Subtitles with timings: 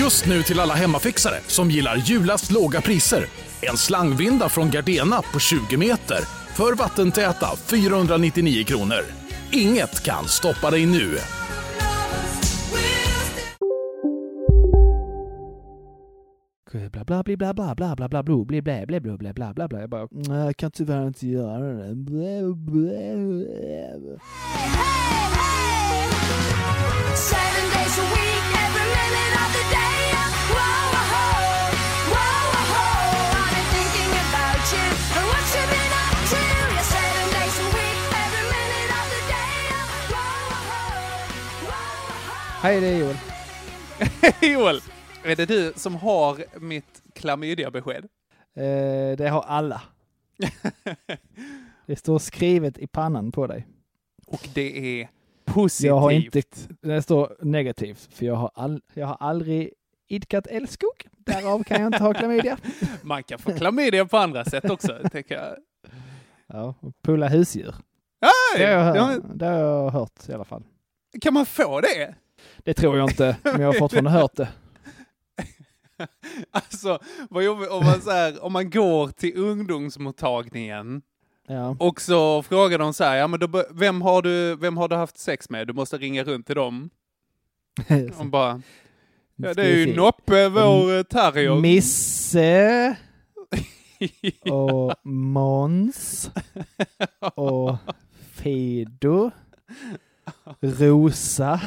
[0.00, 3.24] Just nu till alla hemmafixare som gillar julast låga priser.
[3.60, 6.18] En slangvinda från Gardena på 20 meter
[6.56, 9.04] för vattentäta 499 kronor.
[9.52, 11.16] Inget kan stoppa dig nu.
[16.72, 16.92] Jag
[19.90, 20.08] bara,
[20.46, 21.88] jag kan tyvärr inte göra det.
[27.16, 28.59] Seven days a week
[29.00, 30.02] every minute of the day.
[30.54, 31.32] Whoa, whoa,
[32.12, 32.40] whoa.
[42.62, 43.16] Hej, det är Joel.
[44.42, 44.80] Joel,
[45.24, 48.04] är det du som har mitt klamydia-besked?
[48.54, 49.82] Eh, det har alla.
[51.86, 53.66] Det står skrivet i pannan på dig.
[54.26, 55.08] Och det är
[55.54, 55.88] positivt.
[55.88, 56.42] Jag har inte,
[56.80, 59.70] det står negativt, för jag har, all, jag har aldrig
[60.08, 61.06] idkat älskog.
[61.18, 62.58] Därav kan jag inte ha klamydia.
[63.02, 65.56] Man kan få klamydia på andra sätt också, tänker jag.
[66.46, 67.74] Ja, och pulla husdjur.
[68.20, 68.66] Hey!
[68.66, 70.62] Det har, jag Ja, hört, det har jag hört i alla fall.
[71.20, 72.14] Kan man få det?
[72.58, 74.48] Det tror jag inte, men jag har fortfarande hört det.
[76.50, 76.98] Alltså,
[77.30, 81.02] vad jobbigt om man, så här, om man går till ungdomsmottagningen
[81.50, 81.76] Ja.
[81.78, 84.96] och så frågar de så här, ja men då, vem, har du, vem har du
[84.96, 85.66] haft sex med?
[85.66, 86.90] Du måste ringa runt till dem.
[88.18, 88.62] De bara,
[89.36, 91.04] ja det är ju Noppe, vår mm.
[91.04, 91.54] terrier.
[91.54, 92.96] Misse
[94.40, 96.30] och Måns
[97.34, 97.76] och
[98.32, 99.30] Fido.
[100.60, 101.60] Rosa.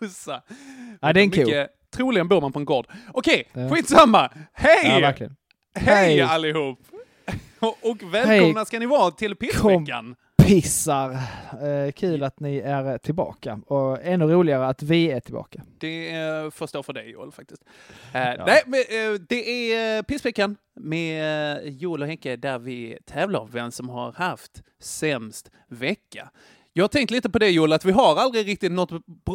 [0.00, 0.42] Rosa.
[1.00, 1.40] Ja, det är en ko.
[1.40, 2.86] Mycket- Troligen bor man på en gård.
[3.12, 3.68] Okej, Ja.
[3.70, 4.32] skitsamma.
[4.52, 5.00] Hej!
[5.00, 5.12] Ja.
[5.18, 5.28] Hej
[5.74, 6.20] Hej.
[6.20, 6.78] allihop!
[7.82, 8.66] Och, välkomna Hej.
[8.66, 10.16] ska ni vara till pissveckan.
[10.42, 11.10] Pissar.
[11.10, 13.60] Eh, kul att ni är tillbaka.
[13.66, 15.62] Och ännu roligare att vi är tillbaka.
[15.78, 17.62] Det är får stå för dig Joel faktiskt.
[18.14, 22.98] Eh, Nej, men, eh, det är eh, pissveckan med eh, Joel och Henke där vi
[23.06, 26.30] tävlar vem som har haft sämst vecka.
[26.72, 28.90] Jag har tänkt lite på det Joel, att vi har aldrig riktigt något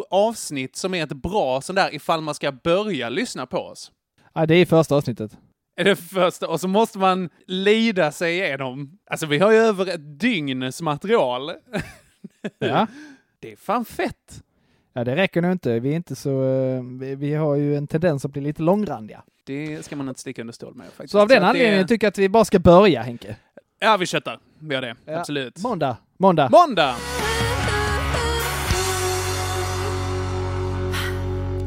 [0.09, 3.91] avsnitt som är ett bra sån där ifall man ska börja lyssna på oss.
[4.33, 5.37] Ja, det är första avsnittet.
[5.75, 8.97] Är det första och så måste man lida sig igenom.
[9.09, 11.51] Alltså vi har ju över ett dygns material.
[12.59, 12.87] Ja.
[13.39, 14.43] Det är fan fett.
[14.93, 15.79] Ja, det räcker nog inte.
[15.79, 16.43] Vi är inte så...
[16.43, 19.23] eh, Vi, vi har ju en tendens att bli lite långrandiga.
[19.45, 21.11] Det ska man inte sticka under stol med faktiskt.
[21.11, 21.87] Så av den att anledningen det...
[21.87, 23.35] tycker jag att vi bara ska börja, Henke.
[23.79, 24.39] Ja, vi köttar.
[24.59, 24.95] Vi gör det.
[25.05, 25.19] Ja.
[25.19, 25.63] Absolut.
[25.63, 25.97] Måndag.
[26.17, 26.49] Måndag.
[26.51, 26.95] Måndag!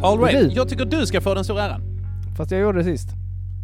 [0.03, 0.49] All right.
[0.49, 0.55] Du.
[0.55, 1.81] Jag tycker du ska få den stora äran.
[2.37, 3.09] Fast jag gjorde det sist.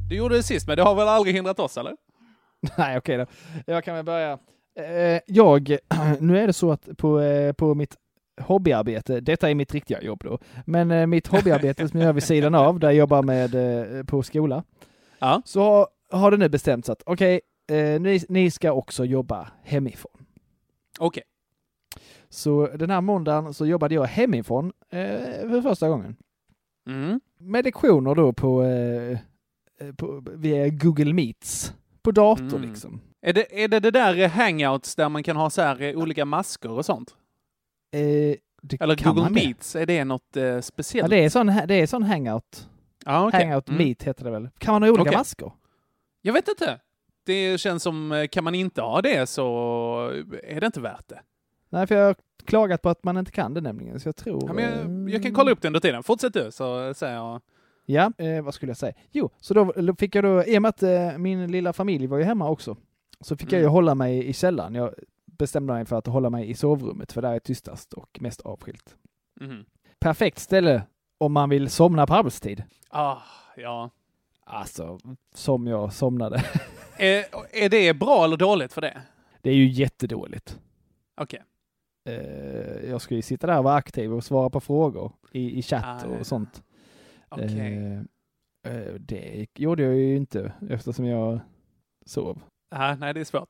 [0.08, 1.96] Du gjorde det sist, men det har väl aldrig hindrat oss, eller?
[2.78, 3.26] Nej, okej då.
[3.66, 4.38] Jag kan väl börja.
[4.78, 5.76] Eh, jag,
[6.20, 7.96] nu är det så att på, eh, på mitt
[8.40, 12.22] hobbyarbete, detta är mitt riktiga jobb då, men eh, mitt hobbyarbete som jag gör vid
[12.22, 14.64] sidan av, där jag jobbar med på skola,
[15.18, 15.42] Ja.
[15.44, 20.26] så har, det nu bestämts att okej, eh, ni, ni ska också jobba hemifrån.
[20.98, 21.22] Okej.
[22.28, 26.16] Så den här måndagen så jobbade jag hemifrån eh, för första gången.
[26.86, 27.20] Mm.
[27.38, 29.18] Med lektioner då på, eh,
[29.96, 31.74] på via Google Meets.
[32.02, 32.62] På dator Mm.
[32.62, 33.00] liksom.
[33.26, 35.96] Är det, är det det där eh, hangouts där man kan ha så här eh,
[35.96, 37.14] olika masker och sånt?
[37.92, 38.00] Eh,
[38.80, 39.30] Eller Google det?
[39.30, 41.12] Meets, är det något eh, speciellt?
[41.12, 42.68] Ja, det är sån, det är sån hangout.
[43.04, 43.44] Ja, okej.
[43.46, 43.78] Hangout Mm.
[43.86, 44.48] Meet heter det väl?
[44.58, 45.16] Kan man ha olika Okej.
[45.18, 45.52] masker?
[46.22, 46.80] Jag vet inte.
[47.26, 49.46] Det känns som, eh, kan man inte ha det så
[50.42, 51.20] är det inte värt det.
[51.68, 54.44] Nej, för jag har klagat på att man inte kan det nämligen, så jag tror...
[54.46, 54.64] Ja, men
[55.04, 56.02] jag, jag kan kolla upp det under tiden.
[56.02, 57.40] Fortsätt du, så säger jag...
[57.86, 58.94] Ja, eh, vad skulle jag säga?
[59.10, 62.18] Jo, så då fick jag då, i och med att eh, min lilla familj var
[62.18, 62.76] ju hemma också,
[63.20, 63.72] så fick jag ju Mm.
[63.72, 64.74] hålla mig i källaren.
[64.74, 64.94] Jag
[65.26, 68.96] bestämde mig för att hålla mig i sovrummet, för där är tystast och mest avskilt.
[69.40, 69.64] Mhm.
[69.98, 70.82] Perfekt ställe
[71.18, 72.62] om man vill somna på arbetstid.
[72.88, 73.16] Ah,
[73.56, 73.90] ja.
[74.44, 74.98] Alltså,
[75.34, 76.44] som jag somnade.
[76.98, 77.24] Är,
[77.64, 79.02] är det bra eller dåligt för det?
[79.42, 80.58] Det är ju jättedåligt.
[81.16, 81.42] Okej.
[82.08, 85.62] Eh, jag ska ju sitta där och vara aktiv och svara på frågor i, i
[85.62, 86.18] chatt Ah, ja.
[86.18, 86.62] och sånt.
[87.34, 88.02] Okej.
[88.66, 91.40] Eh, eh, det gjorde jag ju inte eftersom jag
[92.06, 92.42] sov.
[92.70, 93.48] Ah, nej, det är svårt.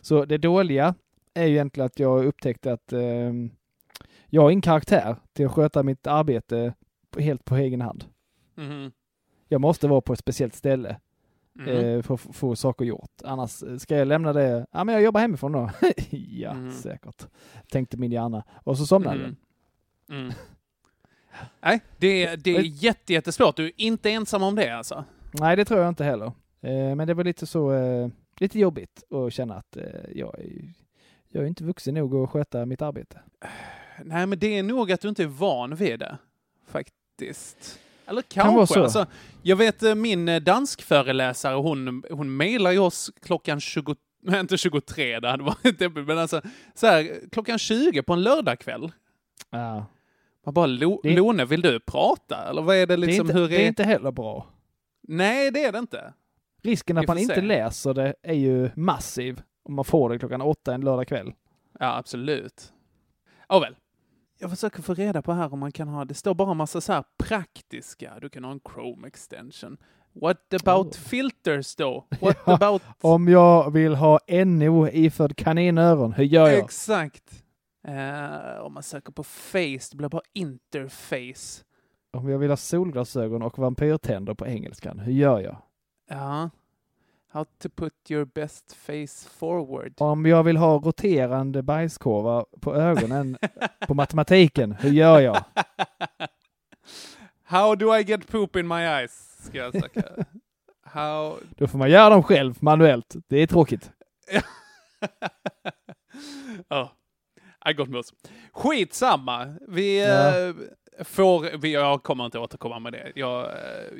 [0.00, 0.94] Så det dåliga
[1.34, 3.50] är ju egentligen att jag upptäckte att ehm,
[4.26, 6.74] jag har ingen karaktär till att sköta mitt arbete
[7.10, 8.04] på, helt på egen hand.
[8.54, 8.92] Mhm.
[9.48, 11.00] Jag måste vara på ett speciellt ställe
[11.66, 13.10] eh, för att få- saker gjort.
[13.24, 15.70] Annars eh, ska jag lämna det, ja men jag jobbar hemifrån då.
[16.10, 16.70] ja, Mhm.
[16.70, 17.26] säkert.
[17.70, 18.44] Tänkte min hjärna.
[18.54, 19.36] Och så somnade Mhm.
[20.08, 20.16] jag.
[20.18, 20.32] Mm.
[21.60, 23.56] Nej, det, är- det är jätte, jättesvårt.
[23.56, 25.04] Du är inte ensam om det alltså.
[25.32, 26.26] Nej, det tror jag inte heller.
[26.60, 28.08] Eh, men det var lite så, eh,
[28.38, 29.82] lite jobbigt att känna att eh,
[30.14, 30.72] jag, är,
[31.28, 33.20] jag är inte vuxen nog att sköta mitt arbete.
[34.04, 36.18] Nej, men det är nog att du inte är van vid det.
[36.68, 37.78] Faktiskt.
[38.06, 38.74] Eller Kan vara kanske.
[38.74, 38.82] så.
[38.82, 39.06] Alltså,
[39.42, 45.28] jag vet min danskföreläsare, hon, hon mejlar ju oss klockan 20, nej, inte 23, det
[45.30, 46.42] hade varit men alltså
[46.74, 48.92] så här, klockan 20 på en lördagkväll.
[49.50, 49.86] Ja.
[50.44, 52.48] Man bara, Lo, Det- Lone, vill du prata?
[52.48, 53.26] Eller vad är det Det, är liksom?
[53.26, 54.46] inte, hur det är inte heller bra.
[55.08, 56.12] Nej, det är det inte.
[56.62, 57.40] Risken att man får inte se.
[57.40, 61.32] läser det är ju massiv om man får det klockan åtta en lördag kväll.
[61.80, 62.72] Ja, absolut.
[63.48, 63.76] Oh, väl.
[64.38, 66.80] Jag försöker få reda på här om man kan ha, det står bara en massa
[66.80, 69.76] så här praktiska, du kan ha en Chrome extension.
[70.12, 70.92] What about Oh.
[71.00, 72.06] filters då?
[72.20, 72.82] What Ja, about...
[73.00, 76.58] Om jag vill ha NO iförd kaninöron, hur gör jag?
[76.58, 77.41] Exakt.
[77.84, 81.64] Eh, om man söker på face, det blir bara interface.
[82.12, 85.56] Om jag vill ha solglasögon och vampyrtänder på engelskan, hur gör jag?
[86.08, 86.50] Ja.
[87.28, 89.92] How to put your best face forward.
[89.98, 93.38] Om jag vill ha roterande bajskorvar på ögonen
[93.86, 95.44] på matematiken, hur gör jag?
[97.44, 99.38] How do I get poop in my eyes?
[99.46, 100.02] Ska jag söka.
[100.82, 101.36] How...
[101.56, 103.16] Då får man göra dem själv manuellt.
[103.28, 103.90] Det är tråkigt.
[106.68, 106.92] Ja,
[107.70, 108.06] I got mus.
[108.52, 109.54] Skitsamma.
[109.68, 110.46] Vi Ja.
[110.48, 110.54] eh,
[111.04, 113.12] får, vi, jag kommer inte återkomma med det.
[113.14, 113.50] Jag, eh,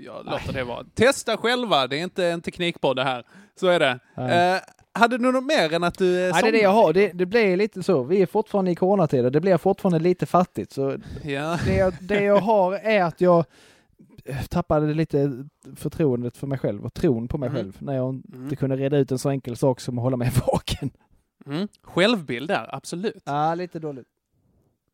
[0.05, 0.85] jag låter det vara.
[0.95, 3.25] Testa själva, det är inte en teknikpodd det här.
[3.61, 3.99] Så är det.
[4.17, 4.55] Nej.
[4.55, 4.61] Eh,
[4.95, 6.93] hade du något mer än att du Nej, det är det jag har.
[6.93, 8.03] Det, det blir lite så.
[8.03, 9.31] Vi är fortfarande i coronatider.
[9.31, 10.73] Det blir fortfarande lite fattigt.
[10.73, 11.59] Så Ja.
[11.67, 13.45] det jag, det jag har är att jag
[14.49, 15.45] tappade lite
[15.77, 17.57] förtroendet för mig själv och tron på mig Mhm.
[17.59, 18.23] själv när jag Mm.
[18.45, 20.91] inte kunde reda ut en så enkel sak som att hålla mig vaken.
[21.47, 21.69] Mm.
[21.83, 23.23] Självbild där, absolut.
[23.25, 24.09] Ja, lite dåligt.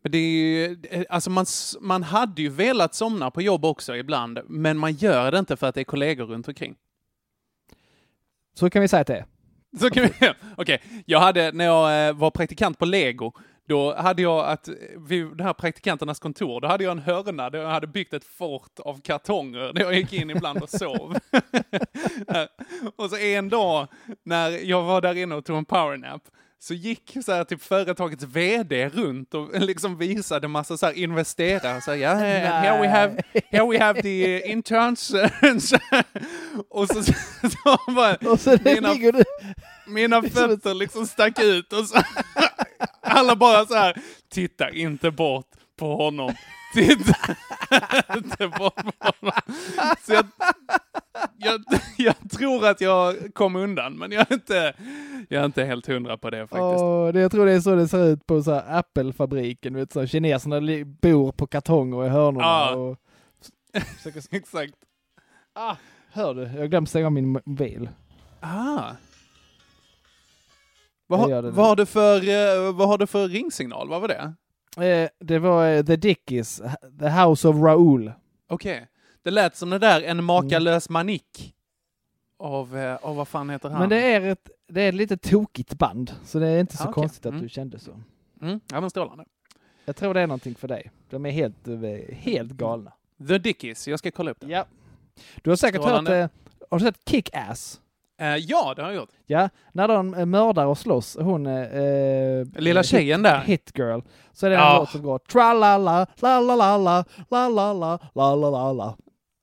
[0.02, 1.46] Men det är ju, eh, alltså man,
[1.80, 5.66] man hade ju velat somna på jobb också ibland, men man gör det inte för
[5.66, 6.76] att det är kollegor runt omkring.
[8.54, 9.26] Så kan vi säga att det är.
[9.80, 10.10] Så kan vi,
[10.56, 13.32] okej, jag hade, när jag eh, var praktikant på Lego,
[13.68, 17.58] då hade jag att, vid de här praktikanternas kontor, då hade jag en hörna där
[17.58, 21.16] jag hade byggt ett fort av kartonger där jag gick in ibland och sov.
[22.96, 23.86] och så en dag
[24.24, 26.22] när jag var där inne och tog en powernap,
[26.60, 31.80] så gick så här, typ företagets VD runt och liksom visade massa så här investerare.
[31.80, 32.18] Så här, yeah,
[32.62, 35.10] here we have, here we have the interns.
[36.70, 37.12] och så, så,
[37.94, 39.24] bara, Och så Mina-
[39.86, 41.98] mina fötter liksom stack ut och så
[43.18, 43.96] alla bara så här,
[44.28, 46.34] titta inte bort på honom.
[46.74, 47.36] Titta
[48.16, 49.32] inte bort på honom.
[50.06, 50.26] Så jag,
[51.38, 51.60] jag,
[51.98, 54.74] jag tror att jag kom undan, men jag är inte,
[55.28, 56.82] jag är inte helt hundra på det faktiskt.
[56.82, 59.74] Åh, det, jag tror det är så det ser ut på så här Apple-fabriken.
[59.76, 62.46] Vet, så här, kineserna bor på kartonger i hörnorna.
[62.46, 62.74] Ja.
[62.74, 62.98] Och.
[64.30, 64.74] Exakt.
[65.54, 65.76] ah,
[66.12, 66.42] hör du?
[66.42, 67.88] Jag glömt stänga min mobil.
[68.40, 68.90] Ah.
[71.10, 71.50] Vad, nu.
[71.50, 73.88] vad, har du för, eh, vad har du för ringsignal?
[73.88, 74.32] Vad var det?
[74.86, 76.62] Eh, det var eh, The Dickies,
[77.00, 78.12] The House of Raoul.
[78.48, 78.86] Okej.
[79.22, 81.54] Det lät som det där, en makalös manik.
[82.38, 83.80] Av, eh, av vad fan heter han?
[83.80, 86.82] Men det är ett, det är ett lite tokigt band, så det är inte så
[86.84, 86.94] Ah, okej.
[87.02, 87.42] konstigt att Mm.
[87.42, 87.90] du kände så.
[88.42, 89.24] Mm, ja men strålande.
[89.84, 90.90] Jag tror det är någonting för dig.
[91.10, 92.92] De är helt, eh, helt galna.
[93.28, 94.46] The Dickies, jag ska kolla upp det.
[94.48, 94.64] Ja.
[95.42, 96.10] Du har säkert Strålande.
[96.14, 97.80] hört, eh, har du sett Kick-Ass?
[98.20, 99.08] Eh, ja, det har jag gjort.
[99.26, 101.46] Ja, när de eh, mördar och slåss, hon...
[101.46, 103.38] Eh, Lilla tjejen där.
[103.40, 104.00] Hit Girl.
[104.32, 104.78] Så är det en Ja.
[104.78, 108.96] låt som går tra-la-la, la-la-la-la, la-la-la, la-la-la-la.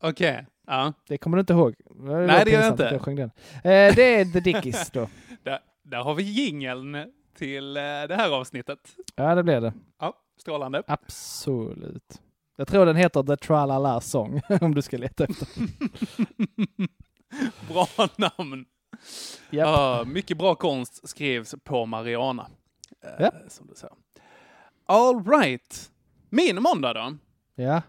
[0.03, 0.46] Okej.
[0.67, 0.94] Ja.
[1.08, 1.75] Det kommer du inte ihåg?
[1.89, 2.89] var Nej, det gör jag inte.
[2.91, 3.32] Jag sjöng den.
[3.63, 5.08] Det är The Dickies då.
[5.44, 6.98] Där, där har vi jingeln
[7.38, 8.79] till det här avsnittet.
[9.15, 9.74] Ja, det blir det.
[10.00, 10.84] Ja, strålande.
[10.88, 12.22] Absolut.
[12.58, 15.48] Jag tror den heter The Tra-la-la Song, om du ska leta efter.
[17.68, 18.65] Bra namn.
[19.50, 19.68] Japp.
[19.68, 22.48] Ja, mycket bra konst skrivs på Mariana.
[23.04, 23.32] Eh, Ja.
[23.50, 23.96] Som du säger.
[24.86, 25.92] All right.
[26.30, 27.18] Min måndag då?
[27.56, 27.82] Ja.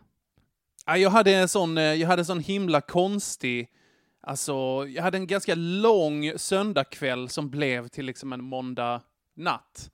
[0.86, 3.68] Ja, jag hade en sån, eh, jag hade en sån himla konstig,
[4.20, 9.00] alltså, jag hade en ganska lång söndagkväll som blev till liksom en måndag
[9.36, 9.90] natt.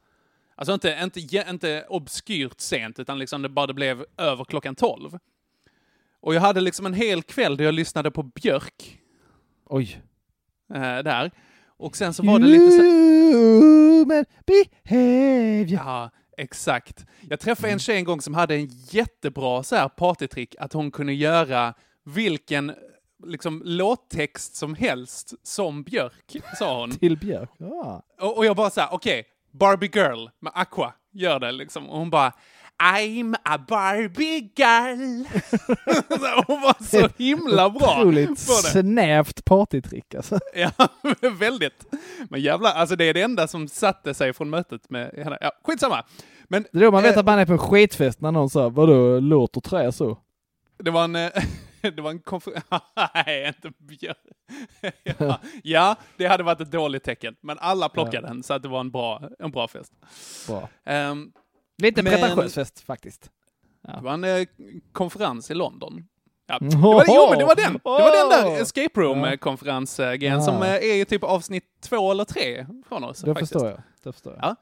[0.54, 5.18] Alltså inte, inte, inte obskyrt sent, utan liksom det bara det blev över klockan tolv.
[6.20, 8.98] Och jag hade liksom en hel kväll där jag lyssnade på Björk,
[9.72, 10.02] Oj.
[10.74, 11.30] eh, där.
[11.76, 15.80] Och sen så var det lite så Human behavior.
[15.84, 17.06] Ja, Exakt.
[17.28, 20.90] Jag träffade en tjej en gång som hade en jättebra så här partytrick att hon
[20.90, 21.74] kunde göra
[22.04, 22.74] vilken
[23.26, 26.90] liksom låttext som helst som Björk, sa hon.
[26.98, 27.50] Till Björk.
[27.58, 28.02] Ja.
[28.20, 31.90] Och, och jag bara så här, okej, Barbie Girl med Aqua, gör det liksom.
[31.90, 32.32] Och hon bara,
[32.82, 35.24] I'm a Barbie girl.
[36.10, 38.82] Så hon var så himla bra Otroligt på det.
[38.82, 40.38] snävt partytrick alltså.
[40.54, 40.70] Ja,
[41.38, 41.84] väldigt.
[42.30, 45.38] Men jävlar, alltså det är det enda som satte sig från mötet med henne.
[45.40, 46.04] Ja, skitsamma.
[46.48, 48.50] Men Det är då man vet eh, att man är på en skitfest när någon
[48.50, 50.18] sa vadå, låter trä så?
[50.78, 51.16] det var en...
[51.16, 51.30] eh,
[51.80, 52.64] Det var en konferens...
[53.14, 54.16] Nej, inte Björk.
[55.18, 57.34] ja, ja, det hade varit ett dåligt tecken.
[57.40, 59.92] Men alla plockade den, så att det var en bra, en bra fest.
[60.48, 60.68] Bra.
[60.84, 61.32] Ehm,
[61.82, 63.30] Lite Men- pretentiös fest faktiskt.
[63.82, 64.46] Det var en eh,
[64.92, 66.04] konferens i London.
[66.46, 66.58] Ja.
[66.60, 67.72] Det var, jo, men det var den!
[67.72, 70.40] Det var den där escape room-konferensgrejen Ja.
[70.40, 73.20] som eh, är ju typ avsnitt två eller tre från oss.
[73.20, 73.52] Det faktiskt.
[73.52, 73.82] förstår jag.
[74.02, 74.42] Det förstår jag.
[74.44, 74.56] Ja.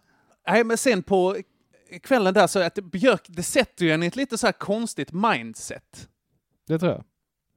[0.49, 1.37] Nej, men sen på
[2.03, 5.13] kvällen där så att Björk, det sätter ju en i ett lite så här konstigt
[5.13, 6.09] mindset,
[6.67, 7.05] Det tror jag.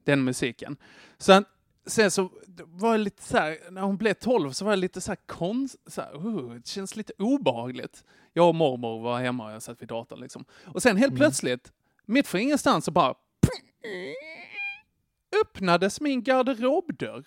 [0.05, 0.77] den musiken.
[1.17, 1.43] Så att,
[1.85, 2.29] sen så
[2.65, 5.19] var det lite så här, när hon blev 12 så var det lite så här
[5.25, 8.03] konst, så här, uh, det känns lite obehagligt.
[8.33, 10.45] Jag och mormor var hemma och jag satt vid datorn liksom.
[10.65, 11.71] Och sen helt plötsligt,
[12.05, 13.15] mitt för ingenstans så bara
[15.41, 17.25] öppnades min garderobdörr.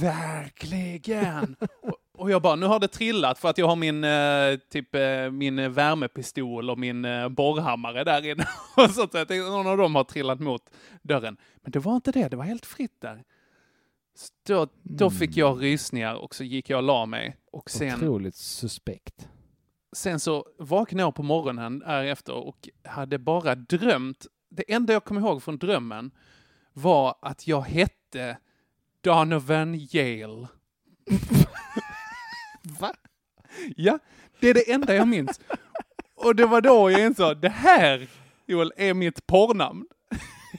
[0.00, 1.56] Verkligen!
[2.18, 5.30] Och, jag bara, nu har det trillat för att jag har min, eh, typ, eh,
[5.30, 8.48] min värmepistol och min eh, borrhammare där inne.
[8.76, 10.62] och så att jag tänkte, någon av dem har trillat mot
[11.02, 11.36] dörren.
[11.62, 13.24] Men det var inte det, det var helt fritt där.
[14.14, 17.36] Så då, då fick jag rysningar och så gick jag och la mig.
[17.52, 19.28] Och sen, Otroligt suspekt.
[19.92, 24.26] sen så vaknade jag på morgonen därefter och hade bara drömt.
[24.50, 26.10] Det enda jag kom ihåg från drömmen
[26.72, 28.38] var att jag hette
[29.00, 30.48] Donovan Yale.
[32.80, 32.92] Va?
[33.76, 33.98] Ja,
[34.40, 35.40] det är det enda jag minns.
[36.16, 38.08] Och det var då jag insåg, det här,
[38.46, 39.84] Joel, är mitt porrnamn.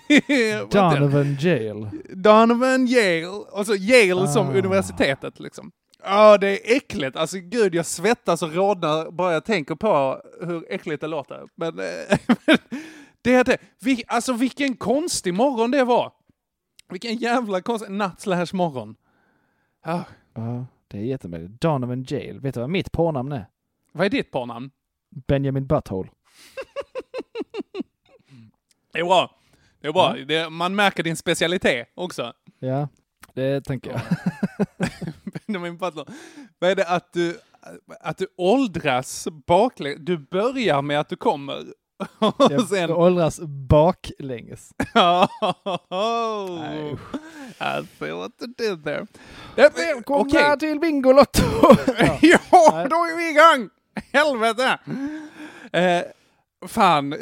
[0.72, 1.90] Donovan Jail.
[2.10, 4.54] Donovan Yale, och så Yale som Ah.
[4.54, 5.72] universitetet liksom.
[6.04, 7.18] Ja, det är äckligt.
[7.18, 11.44] Alltså gud, jag svettas och rodnar bara jag tänker på hur äckligt det låter.
[11.56, 11.76] Men
[13.22, 13.58] det är det.
[13.82, 16.12] Vi, alltså vilken konstig morgon det var.
[16.90, 18.96] Vilken jävla konstig natt slash morgon.
[19.86, 20.04] Ja,
[20.36, 21.62] Ja, det är jättemärkligt.
[21.62, 22.40] Donovan Jail.
[22.40, 23.46] Vet du vad mitt porrnamn är?
[23.92, 24.72] vad är ditt porrnamn?
[25.28, 26.10] Benjamin Butthole.
[28.94, 29.38] Det är bra.
[29.82, 30.16] Det är bra.
[30.28, 32.34] Det, man märker din specialitet också.
[32.60, 32.88] Ja,
[33.34, 34.02] det tänker jag.
[35.48, 36.06] Benjamin Butler.
[36.60, 37.38] Vad är det att du,
[38.00, 40.00] att du åldras baklänges?
[40.02, 41.66] Du börjar med att du kommer.
[42.20, 42.92] Och Jag sen...
[42.92, 43.40] åldras
[43.70, 44.72] baklänges.
[45.90, 46.96] oh, Nej,
[47.60, 49.06] I see what you did there.
[49.56, 51.42] Välkomna Okej, till Bingolotto!
[51.98, 52.18] ja.
[52.52, 53.70] ja, då är vi igång!
[54.14, 54.78] Helvete!
[55.72, 56.02] Eh,
[56.68, 57.20] fan, eh,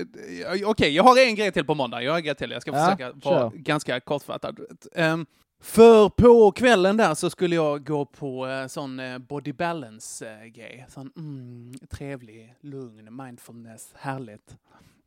[0.70, 2.02] okej, jag har en grej till på måndag.
[2.02, 2.52] Jag har en grej till.
[2.52, 4.60] Jag ska Ja, försöka vara ganska kortfattad.
[4.96, 5.26] Ehm,
[5.62, 10.86] för på kvällen där så skulle jag gå på eh, sån eh, body balance-grej.
[10.90, 14.58] Sån mm, trevlig, lugn, mindfulness, härligt.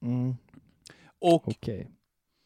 [0.03, 0.37] Mm,
[1.19, 1.91] Och Okej.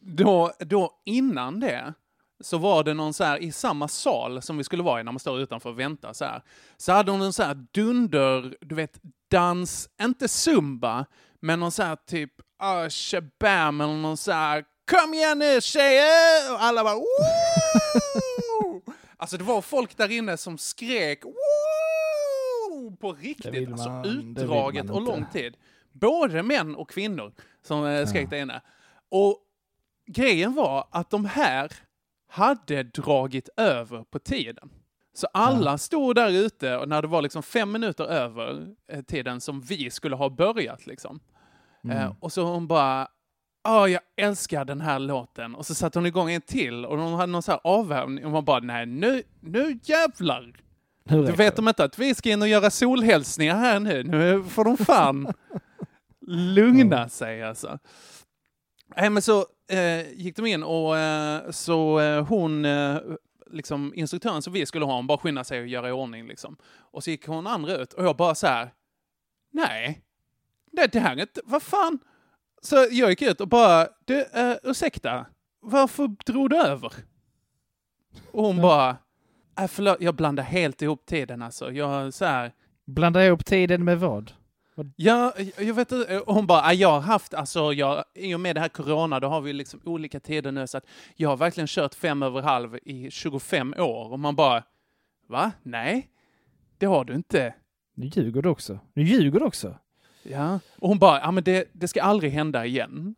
[0.00, 1.94] då, då innan det
[2.40, 5.12] så var det någon så här i samma sal som vi skulle vara i när
[5.12, 6.42] man står utanför och väntar så här.
[6.76, 11.06] Så hade hon en så här dunder, du vet, dans, inte zumba,
[11.40, 12.32] men någon så här typ
[12.62, 14.64] uh, shabam eller någon så här
[15.00, 16.52] kom igen nu tjejer!
[16.52, 18.82] Och alla bara Woo!
[19.16, 22.96] Alltså det var folk där inne som skrek Woo!
[23.00, 25.56] på riktigt, alltså man- vill utdraget och lång tid.
[25.92, 27.32] Både män och kvinnor
[27.62, 28.30] som eh, skrek Ja.
[28.30, 28.60] där inne.
[29.10, 29.38] Och
[30.06, 31.72] grejen var att de här
[32.28, 34.70] hade dragit över på tiden.
[35.14, 39.40] Så alla stod där ute och när det var liksom fem minuter över eh, tiden
[39.40, 41.20] som vi skulle ha börjat liksom.
[41.92, 43.08] Eh, och så hon bara,
[43.68, 45.54] Åh, jag älskar den här låten.
[45.54, 48.30] Och så satte hon igång en till och hon hade någon så här avvärmning och
[48.30, 50.52] man bara, nej nu, nu jävlar.
[51.04, 54.02] Nu Du vet de inte att vi ska in och göra solhälsningar här nu.
[54.02, 55.32] Nu får de fan
[56.26, 57.78] lugna sig alltså.
[58.96, 62.96] Nej men så eh, gick de in och eh, så eh, hon, eh,
[63.50, 66.56] liksom instruktören som vi skulle ha, hon bara skyndade sig och göra i ordning liksom.
[66.78, 68.70] Och så gick hon andra ut och jag bara så här,
[69.52, 70.02] nej,
[70.72, 71.98] det, det här är inte, vad fan?
[72.64, 75.26] Så jag gick ut och bara, du, uh, ursäkta,
[75.60, 76.92] varför drog du över?
[78.32, 78.96] Och hon bara,
[79.60, 81.72] äh, förlåt, jag blandar helt ihop tiden alltså.
[81.72, 82.52] Jag så här,
[82.86, 84.32] Blanda ihop tiden med vad?
[84.96, 86.22] Ja, jag vet inte.
[86.26, 89.28] Hon bara, "Ah, jag har haft, alltså, jag, i och med det här corona, då
[89.28, 92.78] har vi liksom olika tider nu, så att jag har verkligen kört fem över halv
[92.82, 94.12] i 25 år.
[94.12, 94.62] Och man bara,
[95.28, 95.52] va?
[95.62, 96.08] Nej,
[96.78, 97.54] det har du inte.
[97.94, 98.78] Nu ljuger du också.
[98.94, 99.76] Nu ljuger du också.
[100.22, 100.60] Ja.
[100.78, 103.14] Och hon bara, ja men det, det ska aldrig hända igen.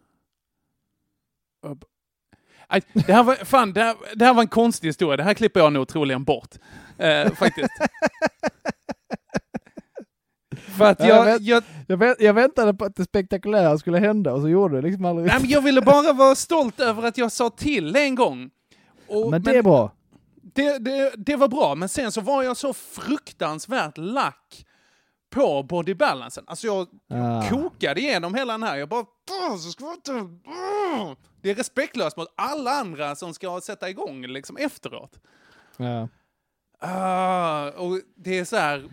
[2.66, 5.16] Aj, det här var, fan, det här, det här var en konstig historia.
[5.16, 6.50] Det här klipper jag nog troligen bort.
[6.99, 7.68] Eh, faktiskt.
[10.78, 13.99] För att Ja, jag jag, jag, Jag, vänt, jag väntade på att det spektakulära skulle
[13.99, 15.26] hända och så gjorde det liksom aldrig.
[15.26, 18.50] nej, men jag ville bara vara stolt över att jag sa till en gång.
[19.08, 19.92] Och, men det är bra.
[20.42, 24.66] det, det, det var bra, men sen så var jag så fruktansvärt lack
[25.35, 26.45] på bodybalansen.
[26.47, 27.49] Alltså jag Ah.
[27.50, 28.76] kokade igenom hela den här.
[28.76, 29.05] Jag bara,
[29.50, 30.12] "Åh, så ska vi inte...
[30.47, 31.12] åh."
[31.43, 35.21] Det är respektlöst mot alla andra som ska sätta igång liksom efteråt.
[35.76, 36.09] Ja.
[36.79, 38.85] Ah, och det är så här,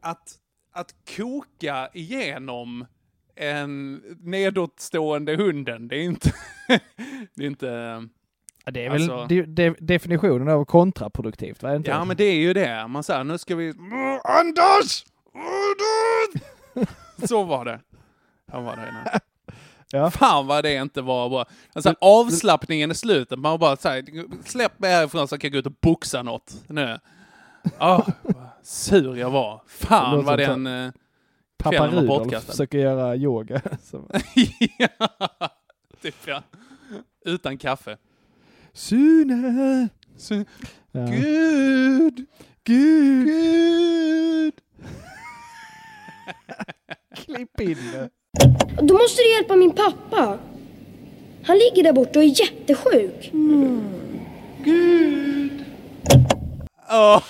[0.00, 0.32] att,
[0.72, 2.86] att koka igenom
[3.36, 6.32] en nedåtstående hunden, det är inte...
[7.34, 7.66] det är inte...
[8.64, 11.68] Ja, Det är väl Alltså- de, de, definitionen av kontraproduktivt, va?
[11.68, 11.90] Är det inte?
[11.90, 12.86] Ja, men det är ju det.
[12.88, 13.74] Man säger, nu ska vi...
[14.24, 15.04] Anders!
[17.28, 17.80] Så var det.
[18.50, 19.06] Så var det innan.
[19.90, 20.10] Ja.
[20.10, 21.44] Fan vad det inte var bra.
[21.72, 25.66] Alltså, avslappningen i slutet, man bara säger släpp mig härifrån så jag kan gå ut
[25.66, 26.98] och boxa något nu.
[27.78, 29.62] Ah, vad sur jag var.
[29.66, 30.66] Fan vad den...
[30.66, 30.92] eh,
[31.58, 33.60] Pappa Rudolf försöker göra yoga.
[34.78, 35.08] Ja,
[36.02, 36.42] typ ja.
[37.24, 37.96] Utan kaffe.
[38.72, 39.88] Sune!
[40.16, 40.34] Så,
[40.92, 41.06] Ja.
[41.06, 42.26] Gud!
[42.64, 43.26] Gud!
[43.26, 44.54] Gud!
[47.16, 48.10] Klipp in det.
[48.82, 50.38] Då måste du hjälpa min pappa.
[51.46, 53.32] Han ligger där borta och är jättesjuk.
[56.90, 57.22] Åh,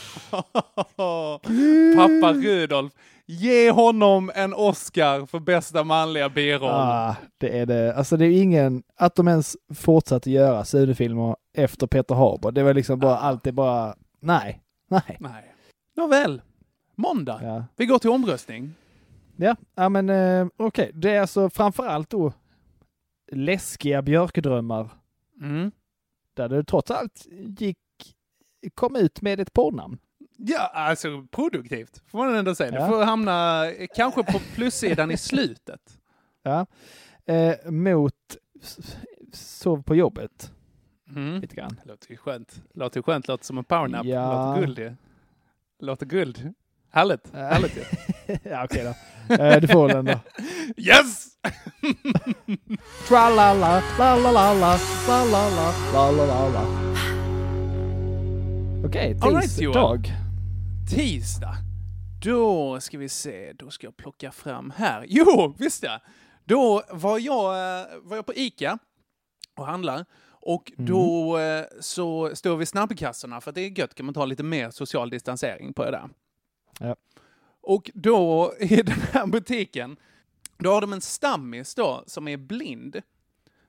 [1.97, 2.93] Pappa Rudolf.
[3.27, 6.71] Ge honom en Oscar för bästa manliga biroll.
[6.71, 7.95] Ah, det är det.
[7.95, 12.53] Alltså det är ingen, att de ens fortsatte göra Sune-filmer efter Peter Haber.
[12.53, 14.61] Det var liksom bara, allt är bara, nej,
[14.91, 15.17] nej.
[15.21, 15.55] Nej.
[15.97, 16.43] Nåväl.
[16.97, 17.41] Måndag.
[17.43, 18.75] Ja, Vi går till omröstning.
[19.37, 20.91] Ja, ja men eh, okej.
[20.95, 22.33] Det är alltså framförallt då
[23.33, 24.91] läskiga björkdrömmar
[25.41, 25.71] Mm.
[26.35, 27.27] där du trots allt
[27.59, 27.79] gick,
[28.75, 29.99] kom ut med ett porrnamn.
[30.37, 32.73] Ja, alltså produktivt får man ändå säga.
[32.75, 32.81] Ja.
[32.85, 35.99] Det får hamna eh, kanske på plussidan i slutet.
[36.43, 36.67] Ja.
[37.25, 38.37] Eh, mot
[39.33, 40.51] sov på jobbet
[41.09, 41.41] Mm.
[41.41, 41.81] lite grann.
[41.85, 42.63] Låter ju skönt.
[42.75, 43.29] Låter ju skönt.
[43.29, 44.07] Låter som en powernap.
[44.07, 44.49] Ja.
[44.51, 44.95] Låter guld ju.
[45.79, 46.53] Låter guld.
[46.91, 47.33] Härligt.
[47.35, 47.83] Härligt ju.
[48.43, 49.35] ja okej då.
[49.35, 50.19] Eh, du får den då.
[50.77, 51.27] Yes!
[53.09, 56.65] Tra-la-la, la-la-la-la, la-la-la, la-la-la-la.
[58.87, 60.03] Okej, All right, tisdag.
[60.95, 61.57] Tisdag.
[62.23, 65.05] Då ska vi se, då ska jag plocka fram här.
[65.09, 66.01] Jo, visst ja!
[66.45, 68.79] Då var jag, eh, var jag på ICA
[69.57, 70.05] och handlar.
[70.47, 74.25] Och då eh, så står vi snabbkassorna, för att det är gött kan man ta
[74.25, 76.09] lite mer social distansering på det där.
[76.81, 76.97] Ja.
[77.67, 79.97] Och då i den här butiken,
[80.59, 83.01] då har de en stammis då som är blind,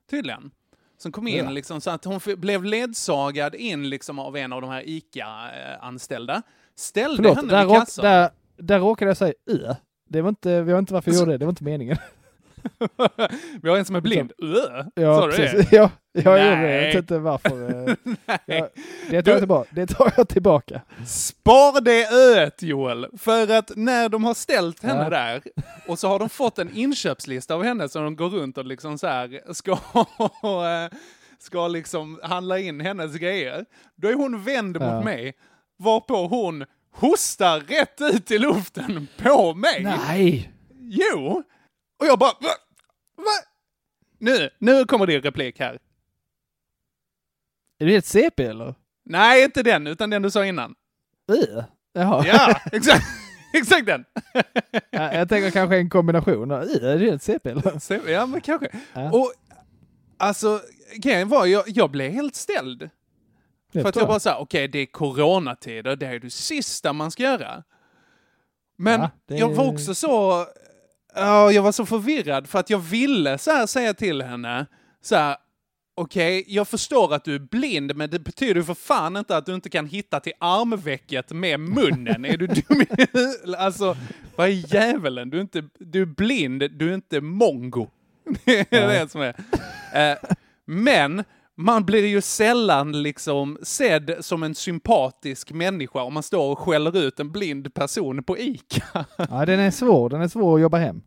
[0.10, 0.52] tydligen.
[0.98, 1.50] Som kom in Ja.
[1.50, 6.42] liksom så att hon blev ledsagad in liksom av en av de här ICA-anställda.
[6.76, 8.06] Ställde Förlåt, henne där, vid kassan.
[8.06, 9.76] där, där råkade jag säga ö.
[10.10, 11.98] Det var inte, jag vet inte varför jag gjorde det, det var inte meningen.
[13.62, 14.32] Vi har en som är blind.
[14.96, 15.70] Ja, sa du precis.
[15.70, 15.76] det?
[15.78, 16.50] Ja, jag gjorde det.
[16.50, 16.86] Jag Nej.
[16.88, 17.90] vet inte varför.
[17.90, 17.96] eh,
[18.46, 18.58] Nej.
[18.58, 18.70] jag,
[19.10, 19.70] det, tar jag tillbaka.
[19.72, 20.82] det tar jag tillbaka.
[21.08, 22.06] Spar det
[22.38, 23.08] öet Joel!
[23.18, 25.10] För att när de har ställt henne Ja.
[25.10, 25.42] där
[25.88, 28.98] och så har de fått en inköpslista av henne som de går runt och liksom
[28.98, 30.98] så här ska, eh,
[31.40, 33.66] ska liksom handla in hennes grejer.
[33.96, 34.96] Då är hon vänd Ja.
[34.96, 35.34] mot mig,
[35.80, 39.84] varpå hon hostar rätt ut i luften på mig.
[39.84, 40.52] Nej!
[40.80, 41.44] Jo!
[42.00, 42.50] Och jag bara, va?
[43.16, 43.32] va?
[44.20, 45.80] Nu, nu kommer din replik här.
[47.80, 48.76] Är du helt CP eller?
[49.06, 50.76] Nej, inte den, utan den du sa innan.
[51.28, 51.64] Ö?
[51.94, 52.26] Jaha.
[52.28, 53.06] Ja, exakt,
[53.54, 54.06] exakt den.
[54.90, 56.52] Ja, jag tänker kanske en kombination.
[56.52, 58.10] Ö, är du helt CP eller?
[58.12, 58.68] Ja, men kanske.
[58.94, 59.12] Ja.
[59.12, 59.34] Och
[60.18, 60.62] alltså,
[60.96, 62.90] grejen var, jag, jag blev helt ställd.
[63.72, 67.12] Det för att jag bara sa, okej, det är coronatider, det är det sista man
[67.12, 67.64] ska göra.
[68.78, 70.46] Men Ja, det- jag var också så,
[71.16, 74.66] ja, jag var så förvirrad för att jag ville så här säga till henne,
[75.02, 75.38] så här,
[75.96, 79.56] okej, jag förstår att du är blind, men det betyder för fan inte att du
[79.56, 82.26] inte kan hitta till armvecket med munnen.
[82.26, 82.86] är du dum?
[83.58, 83.98] Alltså,
[84.36, 85.30] vad är djävulen?
[85.30, 87.88] Du är, inte, du är blind, du är inte mongo.
[88.46, 89.36] Det är det som är.
[89.94, 90.18] Eh,
[90.66, 91.24] men
[91.56, 96.98] man blir ju sällan liksom sedd som en sympatisk människa om man står och skäller
[96.98, 99.06] ut en blind person på ICA.
[99.30, 100.10] Ja, den är svår.
[100.10, 101.02] Den är svår att jobba hem.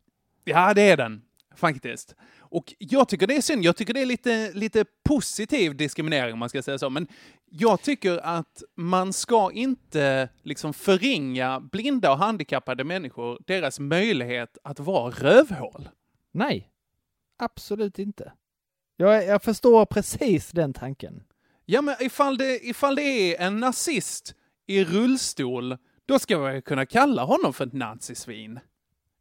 [0.44, 1.22] Ja, det är den.
[1.56, 2.14] faktiskt.
[2.38, 3.64] Och jag tycker det är synd.
[3.64, 6.90] Jag tycker det är lite, lite positiv diskriminering om man ska säga så.
[6.90, 7.06] Men
[7.50, 14.80] jag tycker att man ska inte liksom förringa blinda och handikappade människor deras möjlighet att
[14.80, 15.88] vara rövhål.
[16.32, 16.68] Nej,
[17.38, 18.32] absolut inte.
[19.00, 21.22] Jag, jag förstår precis den tanken.
[21.66, 24.34] Ja, men ifall det, ifall det är en nazist
[24.66, 28.60] i rullstol, då ska man ju kunna kalla honom för ett nazisvin.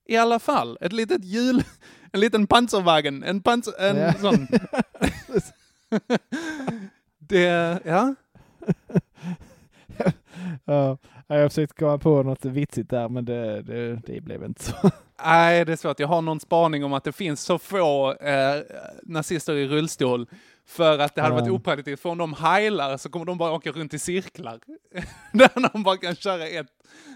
[0.05, 1.63] I alla fall, ett litet hjul,
[2.11, 4.13] en liten pansarvagn, en panser, en Ja.
[4.13, 4.47] sån.
[7.19, 8.15] det, ja.
[10.65, 14.73] Ja, jag försökte komma på något vitsigt där, men det, det, det blev inte så.
[15.25, 15.99] Nej, det är svårt.
[15.99, 18.61] Jag har någon spaning om att det finns så få eh,
[19.03, 20.27] nazister i rullstol
[20.65, 22.01] för att det hade varit opraktiskt.
[22.01, 24.59] För om de heilar så kommer de bara åka runt i cirklar.
[25.33, 26.67] Där de bara kan köra ett,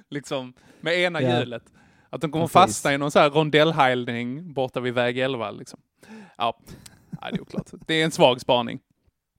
[0.10, 1.39] liksom, med ena Ja.
[1.39, 1.63] hjulet.
[2.10, 2.54] Att de kommer Precis.
[2.54, 5.52] fastna i någon så här rondellheilning borta vid väg 11.
[5.52, 5.80] Liksom.
[6.38, 6.58] Ja,
[7.10, 7.67] Nej, det är oklart.
[7.88, 8.80] Det är en svag spaning.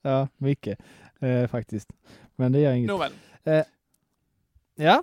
[0.02, 0.78] Ja, mycket
[1.20, 1.88] eh, faktiskt.
[2.37, 2.88] Men det gör inget.
[2.88, 3.12] Nåväl.
[4.74, 5.02] Ja,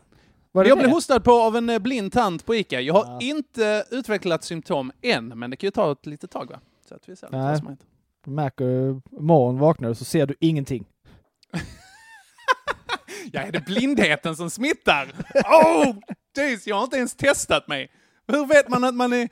[0.52, 0.94] var det Jag blev det?
[0.96, 2.82] hostad på av en eh, blind tant på Ica.
[2.82, 3.18] Jag har Ja.
[3.22, 6.60] inte utvecklat symptom än, men det kan ju ta ett litet tag va?
[6.90, 7.42] Så att vi ser Nej.
[7.42, 7.86] vad som händer.
[8.26, 10.86] Du märker morgon vaknar du så ser du ingenting.
[13.32, 15.12] Ja, är det blindheten som smittar?
[15.36, 15.96] Oh,
[16.38, 17.92] jeez, jag har inte ens testat mig.
[18.28, 19.30] Hur vet man att man är...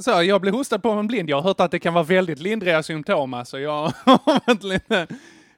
[0.00, 1.30] Så, jag blir hostad på av en blind.
[1.30, 3.34] Jag har hört att det kan vara väldigt lindriga symptom.
[3.34, 5.06] Alltså, jag har varit lite...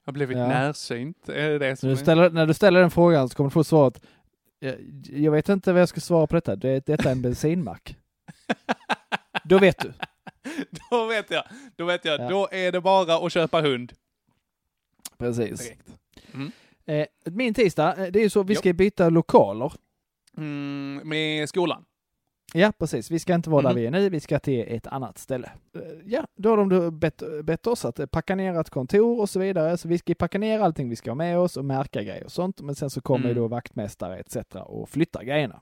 [0.09, 0.49] Har blivit Ja.
[0.49, 1.29] närsynt.
[1.29, 3.53] Är det det som När du, ställer, när du ställer den frågan så kommer du
[3.55, 4.01] få svaret
[4.59, 4.75] jag,
[5.07, 6.57] jag vet inte vad jag ska svara på detta.
[6.57, 7.97] Det, detta är en bensinmack.
[9.45, 9.93] Då vet du.
[10.91, 11.45] Då vet jag.
[11.77, 12.21] Då vet jag.
[12.21, 12.29] Ja.
[12.29, 13.93] Då är det bara att köpa hund.
[15.19, 15.73] Precis.
[16.35, 16.53] Mm.
[16.87, 19.73] Eh, min tisdag, eh, det är ju så vi ska byta lokaler.
[20.37, 21.85] Mm, med skolan.
[22.55, 23.11] Ja, precis.
[23.11, 23.69] Vi ska inte vara Mhm.
[23.69, 25.51] där vi är nu, vi ska till ett annat ställe.
[25.75, 29.29] Eh, Ja, då har de bett, bett oss att eh, packa ner ett kontor och
[29.31, 29.77] så vidare.
[29.79, 32.33] Så vi ska packa ner allting vi ska ha med oss och märka grejer och
[32.33, 32.61] sånt.
[32.61, 33.29] Men sen så kommer Mm.
[33.29, 34.37] ju då vaktmästare etc.
[34.67, 35.61] och flyttar grejerna.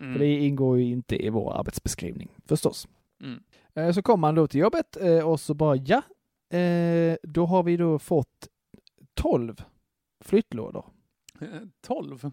[0.00, 0.12] Mm.
[0.12, 2.88] För det ingår ju inte i vår arbetsbeskrivning förstås.
[3.22, 3.40] Mm.
[3.74, 6.02] Eh, Så kommer man då till jobbet och så bara ja,
[7.22, 8.48] då har vi då fått
[9.14, 9.62] 12
[10.24, 10.84] flyttlådor.
[11.40, 11.46] Eh,
[11.86, 12.30] 12?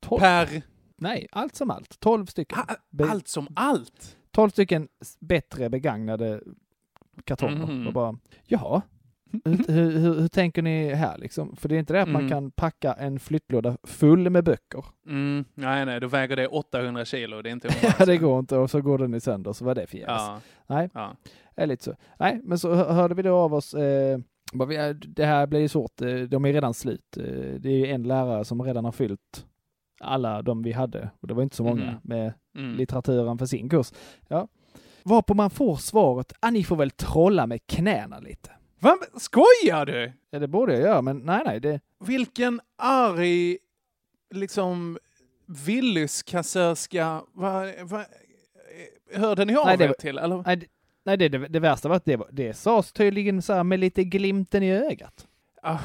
[0.00, 0.62] 12, Per...
[0.98, 2.00] nej, allt som allt.
[2.00, 2.58] 12 stycken.
[2.58, 4.16] A- Be- Allt som allt?
[4.30, 4.88] 12 stycken
[5.20, 6.40] bättre begagnade
[7.24, 7.66] kartonger.
[7.66, 7.86] Mhm.
[7.86, 8.82] Och bara, jaha,
[9.44, 11.56] hur, hur, hur, hur tänker ni här liksom?
[11.56, 12.30] För det är inte det att man Mm.
[12.30, 14.84] kan packa en flyttlåda full med böcker.
[15.08, 17.42] Mm, nej, nej, då väger det 800 kilo.
[17.42, 19.78] Det är inte Ja, det går inte och så går den i sönder, så vad
[19.78, 20.40] är det för Ja.
[20.66, 20.90] Nej.
[20.94, 21.16] Ja.
[21.56, 21.94] Är lite så.
[22.18, 24.18] Nej, men så hör- hörde vi då av oss, eh,
[25.06, 27.16] det här blir ju svårt, eh, de är redan slut.
[27.16, 27.24] Eh,
[27.60, 29.46] det är ju en lärare som redan har fyllt
[30.00, 32.00] alla de vi hade, och det var inte så många, Mhm.
[32.02, 32.76] med Mm.
[32.76, 33.92] litteraturen för sin kurs.
[34.28, 34.48] Ja.
[35.02, 38.50] Varpå man får svaret, ah, ni får väl trolla med knäna lite.
[38.80, 38.96] Va?
[39.16, 40.12] Skojar du?
[40.30, 41.80] Ja, det borde jag göra, men nej, nej, det...
[42.04, 43.58] Vilken arg,
[44.34, 44.98] liksom,
[45.46, 47.22] Willys-kassörska.
[47.32, 48.04] Vad, vad,
[49.14, 50.18] hörde ni av Nej, det er till?
[50.18, 50.42] Eller?
[50.46, 50.66] Nej, det,
[51.04, 53.78] nej, det, det, det värsta var att det, var- det sades tydligen så här med
[53.80, 55.26] lite glimten i ögat.
[55.62, 55.78] Ah,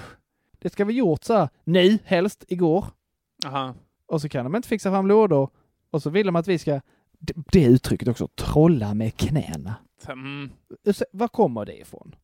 [0.60, 2.86] Det ska vi gjort så här, nu, helst igår.
[3.46, 3.74] aha.
[4.12, 5.50] Och så kan de inte fixa fram lådor.
[5.92, 6.82] Och så vill de att vi ska,
[7.20, 9.76] det, det uttrycket också, trolla med knäna.
[10.08, 10.50] Mm.
[11.12, 12.16] Var kommer det ifrån?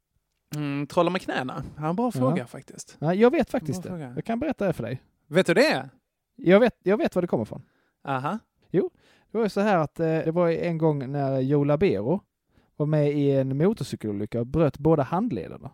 [0.56, 1.64] Mm, trolla med knäna?
[1.78, 2.98] Ja, bra fråga faktiskt.
[3.00, 3.90] Nej, jag vet faktiskt det.
[3.90, 4.14] fråga.
[4.16, 5.02] Jag kan berätta det för dig.
[5.28, 5.90] Vet du det?
[6.36, 7.62] Jag vet, jag vet var det kommer ifrån.
[8.04, 8.40] Aha.
[9.32, 12.22] Det var ju så här att eh, det var en gång när Joe Labero
[12.76, 15.72] var med i en motorcykelolycka och bröt båda handlederna.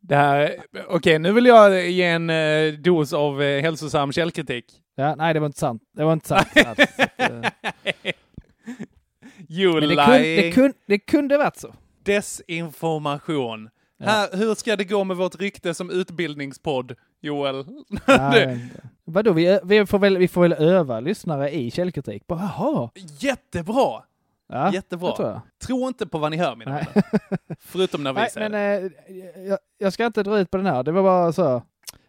[0.00, 0.56] Det här,
[0.88, 4.64] okej, nu vill jag ge en eh, dos av eh, hälsosam källkritik.
[4.96, 5.82] Ja, nej, det var inte sant.
[5.96, 6.78] Det var inte sant alls.
[7.16, 8.12] Eh,
[9.48, 10.52] you Men det, lying.
[10.52, 11.74] kun, det, kun, det kunde varit så.
[12.04, 13.70] Desinformation.
[13.98, 14.06] Ja.
[14.06, 17.64] Här, hur ska det gå med vårt rykte som utbildningspodd, Joel?
[19.04, 22.26] Vadå, vi, vi, får väl, vi får väl öva lyssnare i källkritik.
[22.26, 22.90] Bara, Jaha.
[23.18, 24.02] Jättebra!
[24.48, 25.16] Ja, Jättebra.
[25.16, 25.40] tror jag.
[25.66, 27.02] Tro inte på vad ni hör, mina vänner.
[27.60, 28.90] Förutom när vi Nej, säger men det.
[29.36, 30.82] eh, jag, jag ska inte dra ut på den här.
[30.82, 31.62] Det var bara så.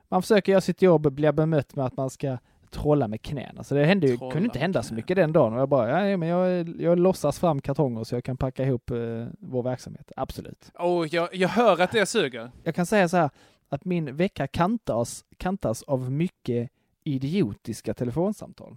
[0.10, 2.38] Man försöker göra sitt jobb och blir bemött med att man ska
[2.72, 3.64] trolla med knäna.
[3.64, 5.54] Så det hände ju, Trolla kunde inte hända så mycket den dagen.
[5.54, 8.90] Och jag bara, ja, men jag, jag låtsas fram kartonger så jag kan packa ihop
[8.92, 8.98] eh,
[9.40, 10.12] vår verksamhet.
[10.16, 10.72] Absolut.
[10.80, 12.52] Oh, jag, jag hör att det suger.
[12.64, 13.30] Jag kan säga så här
[13.70, 16.70] att min vecka kantas, kantas av mycket
[17.04, 18.76] idiotiska telefonsamtal.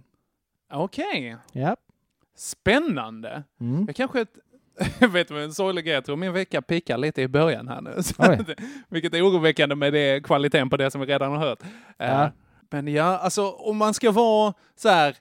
[0.73, 1.37] Okej.
[1.51, 1.75] Ja.
[2.35, 3.43] Spännande.
[3.61, 3.83] Mm.
[3.87, 4.21] Jag kanske...
[4.21, 4.33] Ett,
[5.13, 5.93] vet du en sorglig grej?
[5.93, 7.89] Jag tror min vecka pikar lite i början här nu.
[8.17, 8.49] Att,
[8.89, 11.59] vilket är oroväckande med det, kvaliteten på det som vi redan har hört.
[11.99, 12.31] Eh, Ja.
[12.69, 15.15] Men ja, alltså om man ska vara så här...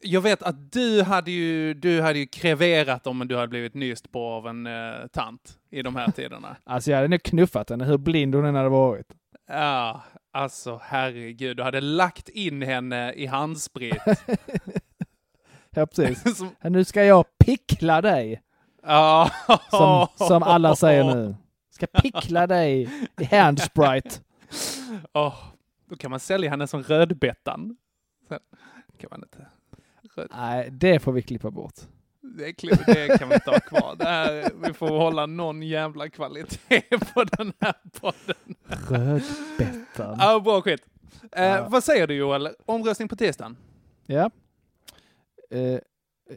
[0.00, 4.12] Jag vet att du hade ju, du hade ju kreverat om du hade blivit nyst
[4.12, 6.56] på av en eh, tant i de här tiderna.
[6.64, 9.06] Alltså jag hade nog knuffat henne, hur blind hon än hade varit.
[9.48, 14.02] Ja, alltså herregud, du hade lagt in henne i handsprit.
[15.78, 16.36] Ja, precis.
[16.38, 18.42] Som- Nu ska jag pickla dig,
[19.70, 21.36] som, som alla säger nu.
[21.70, 22.88] Ska pickla dig
[23.20, 24.10] i handsprite.
[25.12, 25.34] Åh,
[25.90, 27.76] då kan man sälja henne som Rödbettan.
[28.28, 28.38] Sen
[28.98, 29.46] kan man inte.
[30.16, 30.28] Röd...
[30.36, 31.74] Nej, det får vi klippa bort.
[32.20, 33.96] Det, är kli- det kan vi inte ha kvar.
[34.04, 36.82] Här, vi får hålla någon jävla kvalitet
[37.14, 38.54] på den här podden.
[38.88, 40.16] Rödbettan.
[40.20, 40.80] Ja, bra skit.
[41.32, 41.66] Eh, Ja.
[41.68, 42.48] Vad säger du Joel?
[42.66, 43.56] Omröstning på tisdagen?
[44.06, 44.30] Ja.
[45.50, 45.78] Eh,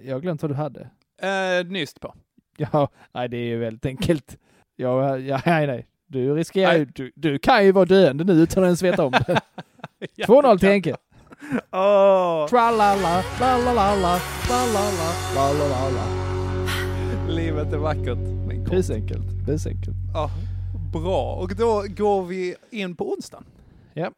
[0.03, 0.89] jag har glömt vad du hade.
[1.21, 2.13] Eh, nyst på.
[2.57, 4.37] Ja, nej det är ju väldigt enkelt.
[4.75, 5.87] Ja, ja, nej, nej.
[6.07, 9.11] Du riskerar ju, du, du kan ju vara döende nu utan att ens veta om
[9.11, 9.41] det.
[10.27, 10.95] 2-0 till Henke.
[11.71, 12.95] Åh, Tralala,
[13.39, 14.19] la la la la, la
[14.49, 16.05] la la, la la la la.
[17.27, 18.17] livet är vackert.
[18.47, 18.73] Men kort.
[18.73, 19.95] Pysenkelt, pysenkelt.
[20.13, 20.29] Ja,
[20.93, 23.45] bra, och då går vi in på onsdagen.
[23.93, 24.11] Ja.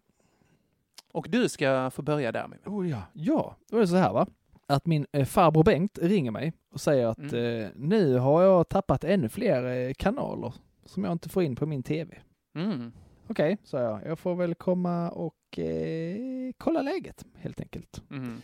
[1.13, 2.59] Och du ska få börja där med.
[2.65, 4.27] Oh ja, ja, då är det så här va.
[4.67, 7.61] Att min eh, farbror Bengt ringer mig och säger att Mm.
[7.63, 10.53] eh, nu har jag tappat ännu fler eh, kanaler
[10.85, 12.17] som jag inte får in på min tv.
[12.55, 12.91] Mm.
[13.27, 13.99] Okej, sa jag.
[14.05, 16.17] Jag får väl komma och eh,
[16.57, 18.03] kolla läget helt enkelt.
[18.11, 18.41] Mm.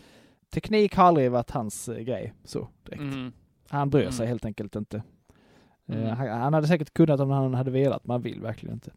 [0.53, 3.01] Teknik har aldrig varit hans grej så direkt.
[3.01, 3.31] Mm.
[3.69, 4.27] Han bryr sig Mm.
[4.27, 5.03] helt enkelt inte.
[5.87, 6.07] Mm.
[6.07, 8.91] han, han hade säkert kunnat om han hade velat, men han vill verkligen inte.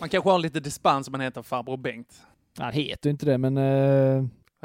[0.00, 2.22] Man kanske har lite dispens om man heter farbror Bengt.
[2.58, 3.56] Han heter inte det, men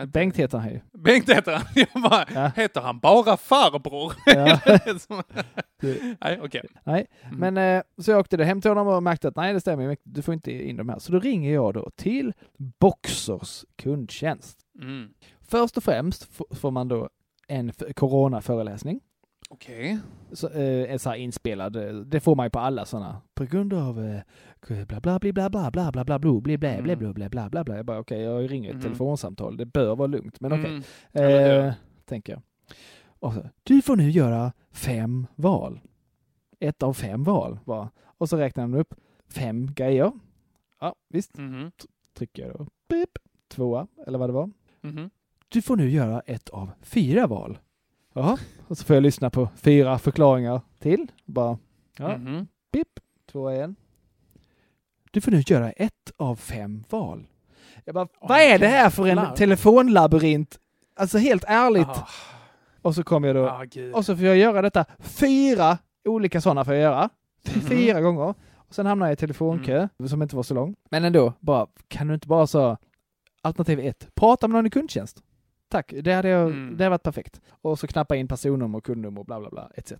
[0.05, 0.79] Bengt heter han ju.
[0.93, 1.65] Bengt heter han.
[1.93, 2.51] Jag bara, Ja.
[2.55, 4.13] Heter han bara farbror?
[4.25, 4.59] Ja.
[6.21, 6.65] Nej, okej.
[6.83, 7.53] Nej, Mm.
[7.53, 10.21] men eh, så jag åkte hem till honom och märkte att nej, det stämmer, du
[10.21, 10.99] får inte in de här.
[10.99, 12.33] Så då ringer jag då till
[12.79, 14.59] Boxers kundtjänst.
[14.81, 15.09] Mm.
[15.41, 16.27] Först och främst
[16.59, 17.09] får man då
[17.47, 18.99] en coronaföreläsning.
[19.49, 19.97] Okej.
[20.31, 23.21] Så, eh, så inspelad, eh, det får man ju på alla sådana.
[23.33, 24.19] På grund av eh,
[24.67, 27.49] bla bla bla bla bla bla bla bla bla bla bla bla bla bla bla
[27.49, 27.75] bla bla.
[27.75, 28.83] Jag bara okej, jag ringer ett Mm.
[28.83, 29.57] telefonsamtal.
[29.57, 30.81] Det bör vara lugnt, men okej.
[31.13, 31.67] Mm.
[31.67, 31.73] Eh,
[32.05, 32.41] tänker jag.
[33.19, 35.79] Och så, du får nu göra fem val.
[36.59, 37.87] Ett av fem val var.
[37.99, 38.93] Och så räknar han upp
[39.29, 40.11] fem grejer.
[40.79, 41.37] Ja, visst.
[41.37, 41.71] Mhm.
[42.17, 42.67] Trycker jag då.
[42.89, 43.09] Beep.
[43.47, 44.51] Tvåa, eller vad det var.
[44.81, 45.09] Mhm.
[45.47, 47.57] Du får nu göra ett av fyra val.
[48.13, 48.37] Jaha.
[48.67, 51.11] Och så får jag lyssna på fyra förklaringar till.
[51.25, 51.57] Bara,
[51.97, 52.47] ja, Mhm.
[52.71, 52.87] Pip,
[53.31, 53.75] två igen.
[55.11, 57.27] Du får nu göra ett av fem val.
[57.85, 60.59] Jag bara, vad är det här för en telefonlabyrint?
[60.95, 61.87] Alltså helt ärligt.
[61.87, 62.07] Ah,
[62.81, 63.93] Och så kom jag då, gud.
[63.95, 67.09] och så får jag göra detta fyra olika sådana får jag göra.
[67.55, 67.61] Mhm.
[67.61, 68.33] Fyra gånger.
[68.55, 70.09] Och sen hamnar jag i telefonkö, Mm.
[70.09, 70.75] som inte var så lång.
[70.89, 72.77] Men ändå, bara, kan du inte bara så,
[73.41, 75.17] alternativ ett, prata med någon i kundtjänst.
[75.69, 76.77] Tack, det hade, jag, Mm.
[76.77, 77.41] det hade varit perfekt.
[77.49, 79.93] Och så knappa in personnummer, kundnummer, bla bla bla, etc.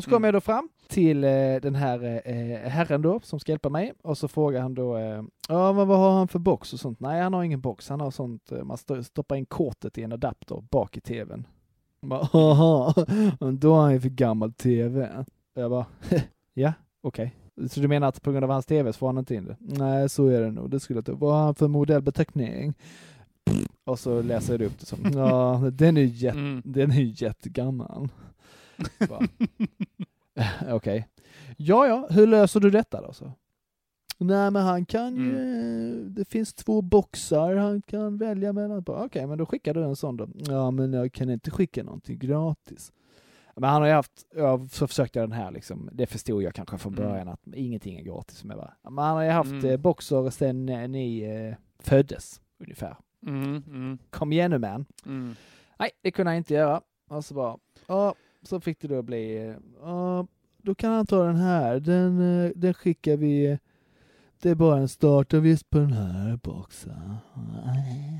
[0.00, 0.34] Och så kommer Mm.
[0.34, 1.30] jag då fram till eh,
[1.62, 3.92] den här eh, herren då, som ska hjälpa mig.
[4.02, 7.00] Och så frågar han då, eh, ja men vad har han för box och sånt?
[7.00, 7.88] Nej, han har ingen box.
[7.88, 11.46] Han har sånt, eh, man sto- stoppar in kortet i en adapter bak i tvn.
[12.02, 12.94] Bara, Haha,
[13.60, 15.24] då har han ju för gammal tv.
[15.54, 15.86] Jag bara,
[16.54, 17.34] ja, okej.
[17.70, 19.56] Så du menar att på grund av hans tv så får han inte in det?
[19.60, 20.70] Nej, så är det nog.
[20.70, 21.16] Det skulle jag tro.
[21.16, 22.74] Vad har han för modellbeteckning?
[23.84, 26.62] Och så läser jag upp det som, ja, den är ju jätte, Mm.
[26.64, 28.08] den är ju jättegammal.
[30.70, 31.08] Okej.
[31.56, 33.12] Ja, ja, hur löser du detta då?
[33.12, 33.32] Så?
[34.18, 36.14] Nej, men han kan ju, Mm.
[36.14, 38.84] det finns två boxar han kan välja mellan.
[38.86, 40.28] Okej, men då skickar du en sån då.
[40.34, 42.92] Ja, men jag kan inte skicka någonting gratis.
[43.56, 46.54] Men han har ju haft, ja, så försökte jag den här liksom, det förstod jag
[46.54, 47.08] kanske från Mm.
[47.10, 48.44] början att ingenting är gratis.
[48.44, 49.64] Men, han har ju haft Mm.
[49.70, 52.96] eh, boxer sedan eh, ni eh, föddes, ungefär.
[53.26, 54.86] Mm, mm, Kom igen nu man.
[55.06, 55.34] mm.
[55.78, 56.80] Nej, det kunde han inte göra.
[57.08, 57.56] Och så bara,
[58.42, 60.26] så fick det då bli, ja,
[60.62, 63.58] då kan han ta den här, den, eh, den skickar vi,
[64.42, 67.16] det är bara en startavgift på den här boxen.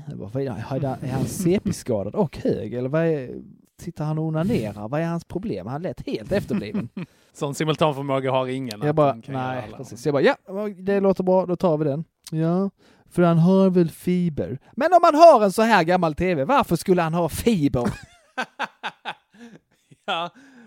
[0.09, 3.41] Jag bara, är, han CP-skadad och hög, eller vad är,
[3.81, 4.87] sitter han och onanerar?
[4.87, 5.67] Vad är hans problem?
[5.67, 6.89] Han lät helt efterbliven.
[7.33, 8.81] Sån simultanförmåga har ingen.
[8.83, 10.05] Jag bara, nej, precis.
[10.05, 10.35] Jag bara, ja,
[10.77, 12.03] det låter bra, då tar vi den.
[12.31, 12.69] Ja,
[13.09, 14.59] för han har väl fiber.
[14.71, 17.83] Men om man har en så här gammal TV, varför skulle han ha fiber?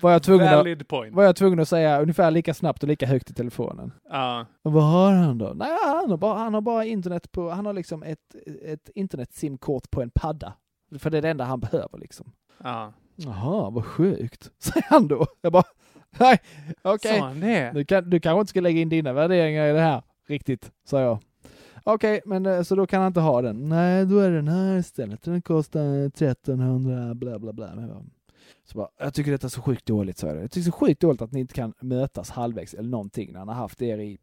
[0.00, 1.14] Var jag tvungen att, valid point.
[1.14, 3.92] var jag tvungen att säga ungefär lika snabbt och lika högt i telefonen.
[4.11, 4.46] Ja.
[4.62, 5.52] Och vad har han då?
[5.54, 9.90] Nej, han har bara, han har bara internet på, han har liksom ett, ett internet-simkort
[9.90, 10.52] på en padda.
[10.98, 12.33] För det är det enda han behöver liksom.
[12.62, 12.92] ja.
[13.16, 15.26] Jaha, vad sjukt, säger han då.
[15.40, 15.64] Jag bara,
[16.18, 16.38] nej,
[16.83, 17.22] okej.
[17.35, 17.70] Det?
[17.74, 21.00] Du, kan, du kanske inte ska lägga in dina värderingar i det här riktigt, sa
[21.00, 21.18] jag.
[21.85, 23.68] Okej, men eh, så då kan han inte ha den.
[23.68, 25.22] Nej, då är den här istället.
[25.22, 27.72] Den kostar 1300 bla bla bla.
[28.64, 30.40] Jag Så bara, jag tycker detta är så sjukt dåligt, så är det.
[30.40, 33.33] Jag tycker det är så sjukt dåligt att ni inte kan mötas halvvägs eller någonting
[33.33, 34.18] när han har haft er i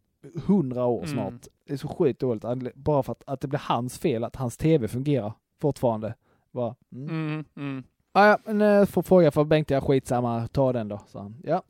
[0.46, 1.10] hundra år Mm.
[1.10, 1.48] snart.
[1.68, 4.58] Det är så sjukt dåligt, bara för att, att det blir hans fel att hans
[4.58, 6.16] tv fungerar fortfarande.
[6.52, 7.10] Bara, mm.
[7.10, 7.84] Mm, mm.
[8.12, 11.36] Ah, ja, men eh, får fråga för Bengt, ja skitsamma, ta den då, sa han.
[11.44, 11.64] Ja.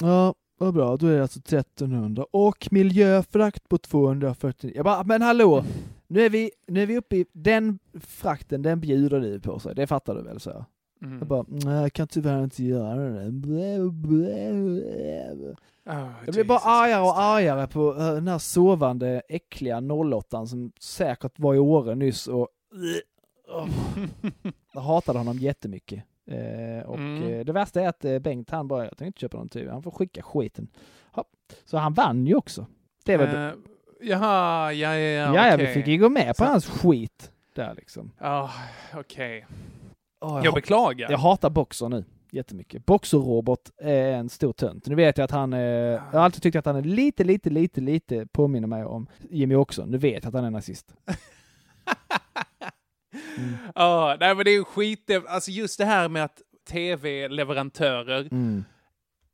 [0.00, 4.72] Ja, vad bra, då är det alltså 1300 och miljöfrakt på 240.
[4.74, 5.64] Jag bara, men hallå!
[6.06, 9.74] Nu är vi, nu är vi uppe i den frakten, den bjuder du på sig,
[9.74, 10.40] det fattar du väl?
[10.40, 10.64] så jag.
[11.04, 11.18] Mm.
[11.18, 13.30] Jag bara, nej jag kan tyvärr inte göra det.
[13.30, 15.54] Blä, blä, blä.
[15.86, 19.80] Oh, Jag blir bara argare och argare på eh, den här sovande äckliga
[20.14, 22.48] 08 som säkert var i Åre nyss och
[23.48, 23.68] Åh.
[24.74, 26.04] Jag hatade honom jättemycket.
[26.26, 27.22] Eh, och Mm.
[27.32, 29.70] eh, det värsta är att eh, Bengt han bara, jag tänkte inte köpa någon TV,
[29.70, 30.68] han får skicka skiten.
[31.16, 31.24] Ja.
[31.64, 32.66] Så han vann ju också.
[33.04, 33.52] Det var Eh,
[34.00, 35.34] jaha, ja, ja, ja.
[35.34, 35.66] ja, okej.
[35.66, 38.10] vi fick ju gå med på Så- hans skit där liksom.
[38.18, 38.50] Ja,
[38.94, 39.46] okej.
[40.24, 41.10] Åh, Jag jag, beklagar.
[41.10, 42.86] jag hatar Boxer nu jättemycket.
[42.86, 44.86] Boxer-robot är en stor tönt.
[44.86, 47.50] Nu vet jag att han, eh, jag har alltid tyckt att han är lite, lite,
[47.50, 49.86] lite, lite påminner mig om Jimmy också.
[49.86, 50.94] Nu vet jag att han är nazist.
[53.74, 55.10] Ja, nej men det är ju skit.
[55.28, 58.64] Alltså just det här med att tv-leverantörer Mm.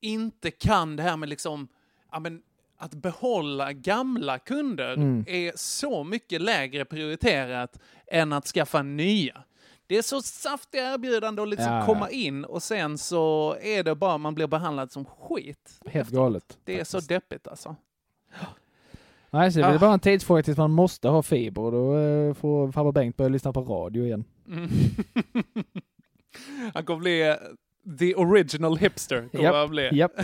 [0.00, 1.68] inte kan det här med liksom,
[2.12, 2.42] ja men
[2.78, 5.24] att behålla gamla kunder Mm.
[5.28, 9.42] är så mycket lägre prioriterat än att skaffa nya.
[9.90, 13.94] Det är så saftiga erbjudanden att liksom Ja, komma in och sen så är det
[13.94, 15.80] bara man blir behandlad som skit.
[15.86, 16.58] Helt galet.
[16.64, 17.76] Det är så deppigt alltså.
[19.30, 19.78] Nej, så det är Ah.
[19.78, 23.28] bara en tidsfråga tills man måste ha fiber och då eh, får farbror Bengt börja
[23.28, 24.24] lyssna på radio igen.
[24.48, 24.68] Mm.
[26.74, 27.34] Han kommer bli eh,
[27.98, 29.28] the original hipster.
[29.28, 29.88] Kommer Japp, han bli.
[29.92, 30.12] japp.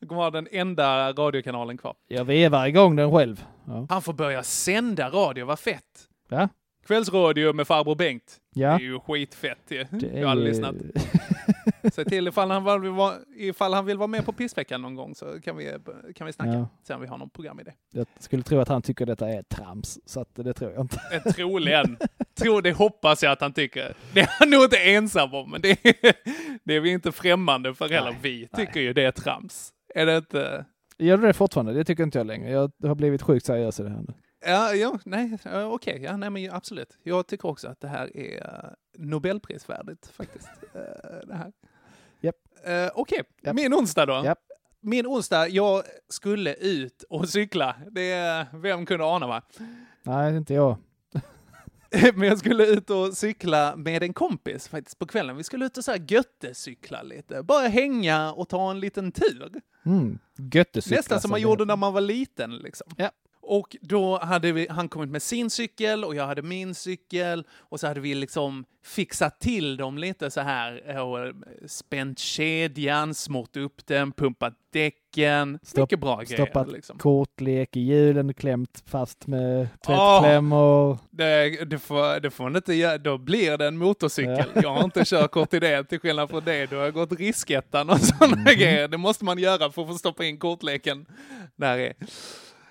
[0.00, 1.94] Han kommer ha den enda radiokanalen kvar.
[2.08, 3.44] Jag vevar igång den själv.
[3.66, 3.86] Ja.
[3.90, 6.08] Han får börja sända radio, vad fett!
[6.28, 6.48] Ja.
[6.86, 8.36] Kvällsradio med farbror Bengt.
[8.54, 8.68] Ja.
[8.68, 9.84] Det är ju skitfett ju.
[9.90, 10.74] Det är Jag har ju- lyssnat.
[11.92, 15.14] Säg till ifall han, vill vara, ifall han vill vara med på pissveckan någon gång
[15.14, 15.76] så kan vi,
[16.14, 16.68] kan vi snacka.
[16.88, 16.94] Ja.
[16.94, 17.70] Om vi har någon programidé.
[17.92, 21.00] Jag skulle tro att han tycker detta är trams, så att det tror jag inte.
[21.12, 21.96] Eh, Troligen.
[22.38, 23.94] Tror det hoppas jag att han tycker.
[24.12, 25.94] Det är han nog inte ensam om, men det är,
[26.64, 28.10] det är vi inte främmande för heller.
[28.10, 28.66] Nej, Vi nej.
[28.66, 29.70] tycker ju det är trams.
[29.94, 30.64] Är det inte?
[30.98, 31.72] Gör du det fortfarande?
[31.72, 32.50] Det tycker inte jag längre.
[32.50, 34.14] Jag har blivit sjukt seriös i det här nu.
[34.46, 36.98] Ja, ja nej, okej, ja, nej, men absolut.
[37.02, 40.48] Jag tycker också att det här är eh, Nobelprisvärdigt faktiskt.
[40.74, 40.80] eh,
[41.26, 41.52] det här.
[42.20, 42.36] Japp.
[42.64, 43.54] Eh, Okej, Japp.
[43.54, 44.22] min onsdag då.
[44.24, 44.38] Japp.
[44.80, 47.76] Min onsdag, jag skulle ut och cykla.
[47.90, 49.42] Det är, vem kunde ana va?
[50.02, 50.76] Nej, inte jag.
[52.14, 55.36] Men jag skulle ut och cykla med en kompis faktiskt på kvällen.
[55.36, 57.42] Vi skulle ut och så här göttecykla lite.
[57.42, 59.52] Bara hänga och ta en liten tur.
[59.86, 60.18] Mm.
[60.52, 60.98] Göttecyklar.
[60.98, 62.56] Nästan som man det gjorde när man var liten.
[62.56, 62.86] Liksom.
[62.96, 63.10] Ja.
[63.46, 67.44] Och då hade vi, han kommit med sin cykel och jag hade min cykel.
[67.58, 70.98] Och så hade vi liksom fixat till dem lite så här.
[71.00, 71.32] Och
[71.66, 75.58] spänt kedjan, smått upp den, pumpat däcken.
[75.62, 76.44] Stopp- Mycket bra grejer.
[76.44, 76.98] Stoppat Liksom.
[76.98, 80.98] kortlek i hjulen, klämt fast med tvättklämmor.
[81.10, 84.44] Det, det, får, det får man inte göra, då blir det en motorcykel.
[84.54, 86.66] Jag har inte körkort i det, till skillnad från det.
[86.70, 88.44] Då har jag gått riskettan och sådana Mm.
[88.58, 88.88] grejer.
[88.88, 91.06] Det måste man göra för att få stoppa in kortleken.
[91.56, 91.92] Där är.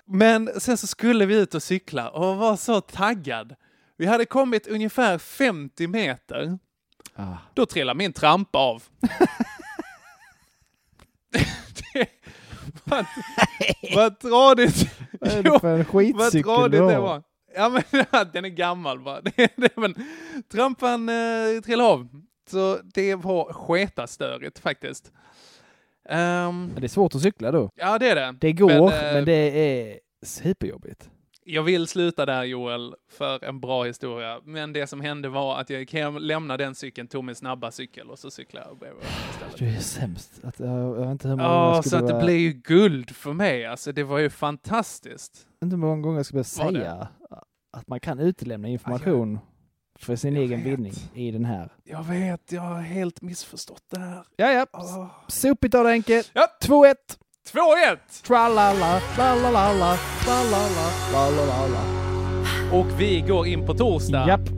[0.06, 3.54] Men sen så skulle vi ut och cykla och var så taggad.
[3.96, 6.58] Vi hade kommit ungefär 50 meter.
[7.14, 7.36] Ah.
[7.54, 8.82] Då trillade min tramp av.
[11.92, 12.08] det
[13.94, 14.88] vad tradigt.
[15.20, 17.22] Vad är det för en Vad skitcykel tradigt du det var.
[17.56, 17.82] Ja men
[18.32, 19.20] den är gammal bara.
[19.36, 19.94] Det, det, men,
[20.52, 22.08] trampan eh, trillade av.
[22.50, 25.12] Så det var sketastörigt faktiskt.
[26.08, 27.70] Men Det är svårt att cykla då.
[27.74, 28.36] ja det är det.
[28.40, 29.32] Det går, Men, men, eh, det
[29.92, 31.10] är superjobbigt.
[31.46, 34.40] Jag vill sluta där Joel, för en bra historia.
[34.44, 37.70] Men det som hände var att jag gick hem, lämnade den cykeln, tog min snabba
[37.70, 38.94] cykel och så cyklade jag
[39.30, 39.58] istället.
[39.58, 40.40] Du är sämst.
[40.44, 43.32] Att, jag, jag vet inte hur många jag så att det blev ju guld för
[43.32, 43.66] mig.
[43.66, 45.46] Alltså det var ju fantastiskt.
[45.64, 47.08] inte hur många gånger jag skulle behöva säga
[47.72, 49.38] att man kan utelämna information
[49.98, 50.72] för sin jag egen vet.
[50.72, 51.72] vinning i den här.
[51.84, 54.24] Jag vet, jag har helt missförstått det här.
[54.36, 54.66] Ja, ja.
[54.72, 55.06] Åh.
[55.28, 56.22] Sopigt av dig Henke.
[56.32, 56.46] Ja.
[56.62, 56.94] 2-1.
[57.52, 57.98] 2-1!
[58.26, 61.80] Tralala, lalalala, lalalala, lalalala.
[62.72, 64.28] Och vi går in på torsdag.
[64.28, 64.48] Japp.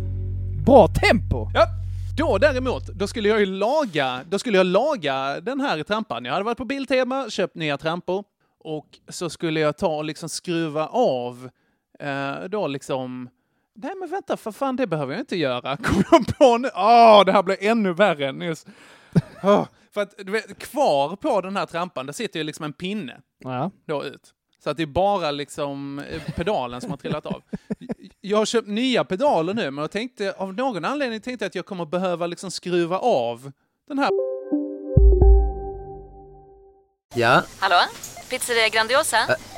[0.67, 1.51] Bra tempo!
[1.55, 1.67] Ja.
[2.19, 6.25] Då däremot, då skulle jag ju laga, då skulle jag laga den här trampan.
[6.25, 8.25] Jag hade varit på Biltema, köpt nya trampor
[8.59, 11.51] och så skulle jag ta och liksom skruva av
[12.01, 13.29] eh, då liksom
[13.77, 15.77] Nej men vänta, för fan det behöver jag inte göra.
[15.83, 16.69] Kom jag på nu?
[16.75, 18.67] Åh, det här blir ännu värre än nyss.
[19.43, 22.73] Åh, för att du vet, kvar på den här trampan, där sitter ju liksom en
[22.73, 23.71] pinne Ja.
[23.87, 24.33] då ut.
[24.65, 27.43] Så att det är bara liksom eh, pedalen som har trillat av.
[28.21, 31.55] Jag har köpt nya pedaler nu, men jag tänkte, av någon anledning tänkte jag att
[31.55, 33.53] jag kommer behöva liksom skruva av
[33.89, 34.11] den här
[37.15, 37.77] Ja, Hallå?
[38.31, 39.19] Pizzeria Grandiosa?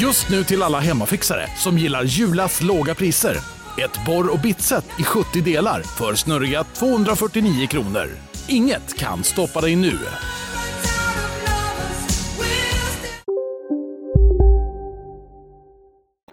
[0.00, 3.36] Just nu till alla hemmafixare som gillar Julas låga priser.
[3.78, 8.06] Ett borr och bitset i 70 delar för snurriga 249 kronor.
[8.48, 9.98] Inget kan stoppa dig nu.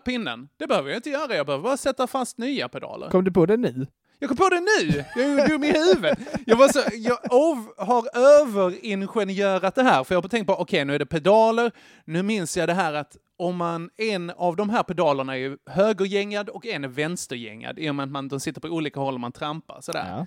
[0.05, 0.49] pinnen.
[0.57, 3.09] Det behöver jag inte göra, jag behöver bara sätta fast nya pedaler.
[3.09, 3.87] Kom du på det nu?
[4.19, 5.03] Jag kom på det nu!
[5.15, 6.19] Jag är ju dum i huvudet.
[6.45, 10.85] Jag, var så, jag ov, har överingenjörat det här, för jag har tänkt på, okej
[10.85, 11.71] nu är det pedaler,
[12.05, 15.57] nu minns jag det här att om man, en av de här pedalerna är ju
[15.65, 19.13] högergängad och en är vänstergängad, i och med att man, de sitter på olika håll
[19.13, 20.25] och man trampar sådär.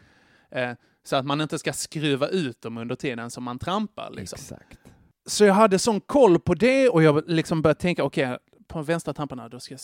[0.50, 0.72] Eh,
[1.04, 4.10] så att man inte ska skruva ut dem under tiden som man trampar.
[4.10, 4.36] Liksom.
[4.36, 4.78] Exakt.
[5.26, 8.38] Så jag hade sån koll på det och jag liksom började tänka, okej,
[8.68, 9.80] på de vänstra tramparna, då ska jag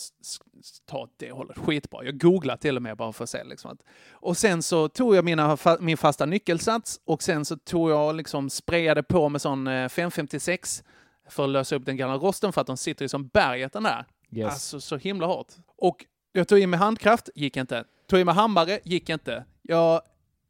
[0.85, 1.57] ta åt det hållet.
[1.57, 2.03] Skitbra.
[2.05, 3.43] Jag googlade till och med bara för att se.
[3.43, 3.79] Liksom att.
[4.11, 8.15] Och sen så tog jag mina, fa- min fasta nyckelsats och sen så tog jag
[8.15, 10.83] liksom sprayade på med sån eh, 556
[11.29, 13.83] för att lösa upp den gamla rosten för att de sitter ju som berget den
[13.83, 14.05] där.
[14.31, 14.45] Yes.
[14.45, 15.53] Alltså så himla hårt.
[15.77, 17.83] Och jag tog i med handkraft, gick inte.
[18.07, 19.45] Tog i med hammare, gick inte.
[19.61, 20.01] Jag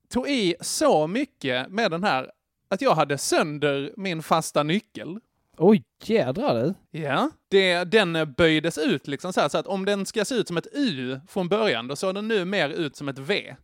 [0.10, 2.32] tog i så mycket med den här
[2.70, 5.20] att jag hade sönder min fasta nyckel.
[5.58, 7.00] Oj, jädrar du.
[7.00, 10.48] Ja, det, den böjdes ut liksom så här, så att om den ska se ut
[10.48, 13.56] som ett U från början, då såg den nu mer ut som ett V.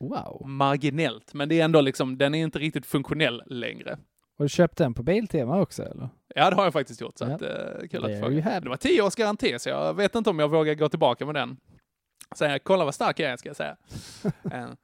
[0.00, 0.42] Wow.
[0.48, 3.98] Marginellt, men det är ändå liksom, den är inte riktigt funktionell längre.
[4.38, 6.08] Har du köpt den på Biltema också eller?
[6.38, 7.34] Ja, det har jag faktiskt gjort, så Ja.
[7.34, 8.60] att, eh, kul att fråga.
[8.60, 11.34] Det var tio års garanti, så jag vet inte om jag vågar gå tillbaka med
[11.34, 11.56] den.
[12.36, 13.76] Säga, kolla vad stark jag är, ska jag säga.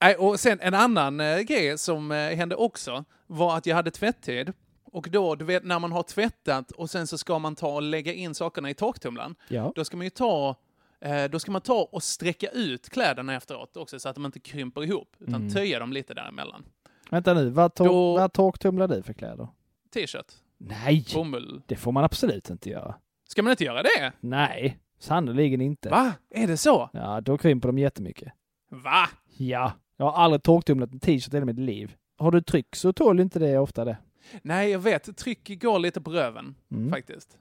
[0.00, 3.90] Eh, och sen en annan eh, grej som eh, hände också var att jag hade
[3.90, 4.52] tvättid.
[4.84, 7.82] Och då, du vet, när man har tvättat och sen så ska man ta och
[7.82, 9.34] lägga in sakerna i torktumlaren.
[9.48, 9.72] Ja.
[9.74, 10.54] Då ska man ju ta,
[11.00, 14.40] eh, då ska man ta och sträcka ut kläderna efteråt också så att de inte
[14.40, 15.50] krymper ihop, utan Mm.
[15.54, 16.64] töja dem lite däremellan.
[17.10, 19.48] Vänta nu, vad, tor- Då- vad torktumlar du för kläder?
[19.94, 21.62] T-shirt, Nej, bomull.
[21.66, 22.94] det får man absolut inte göra.
[23.28, 24.12] Ska man inte göra det?
[24.20, 25.88] Nej, sannoliken inte.
[25.88, 26.12] Va?
[26.30, 26.90] Är det så?
[26.92, 28.32] Ja, då krymper de jättemycket.
[28.70, 29.08] Va?
[29.36, 31.94] Ja, jag har aldrig torktumlat en t-shirt i hela mitt liv.
[32.18, 33.96] Har du tryck så tål inte det ofta det.
[34.42, 35.16] Nej, jag vet.
[35.16, 36.90] Tryck går lite på röven, Mm.
[36.90, 37.38] faktiskt.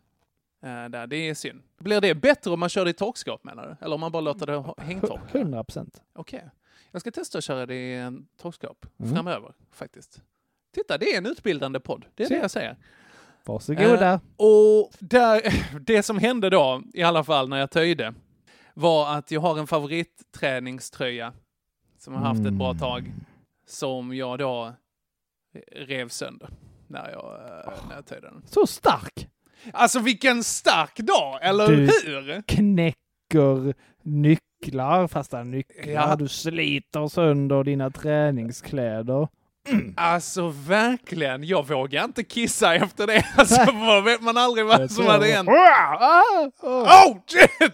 [0.64, 1.62] Eh, där, det är synd.
[1.80, 3.86] Blir det bättre om man kör det i torkskåp, menar du?
[3.86, 5.38] Eller om man bara låter det hängtorka?
[5.40, 6.02] 100 procent.
[6.14, 6.50] Okej.
[6.92, 9.16] Jag ska testa att köra det i en torkskåp Mm.
[9.16, 10.22] framöver, faktiskt.
[10.74, 12.06] Titta, det är en utbildande podd.
[12.16, 12.36] Det är Se.
[12.36, 12.76] det jag säger.
[13.46, 14.14] Varsågoda.
[14.14, 15.42] Eh, och där,
[15.80, 18.14] det som hände då, i alla fall när jag töjde,
[18.74, 21.34] var att jag har en favoritträningströja
[21.98, 22.80] som jag har haft ett bra Mm.
[22.80, 23.12] tag,
[23.68, 24.74] som jag då
[25.76, 26.50] rev sönder
[26.88, 28.44] när jag, eh, när jag töjde den.
[28.46, 29.28] Så stark!
[29.74, 31.76] Alltså vilken stark dag, eller Du-
[32.06, 32.42] hur?
[32.42, 33.74] Knäcker
[34.04, 35.92] nycklar, fasta nycklar.
[35.94, 36.16] Ja.
[36.16, 39.28] Du sliter sönder dina träningskläder.
[39.98, 43.26] Alltså verkligen, jag vågar inte kissa efter det.
[43.38, 45.50] Alltså vad vet man aldrig vad som hade hänt.
[45.50, 47.06] Ah, ah.
[47.08, 47.74] Oh shit!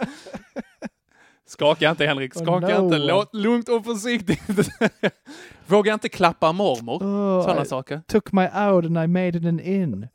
[1.46, 2.84] Skaka inte Henrik, skaka Oh, no.
[2.84, 2.98] inte.
[2.98, 4.68] Låt lugnt och försiktigt.
[5.66, 7.02] Våga inte klappa mormor.
[7.02, 8.02] Oh, Sådana saker.
[8.06, 10.08] Took my out and I made it an in.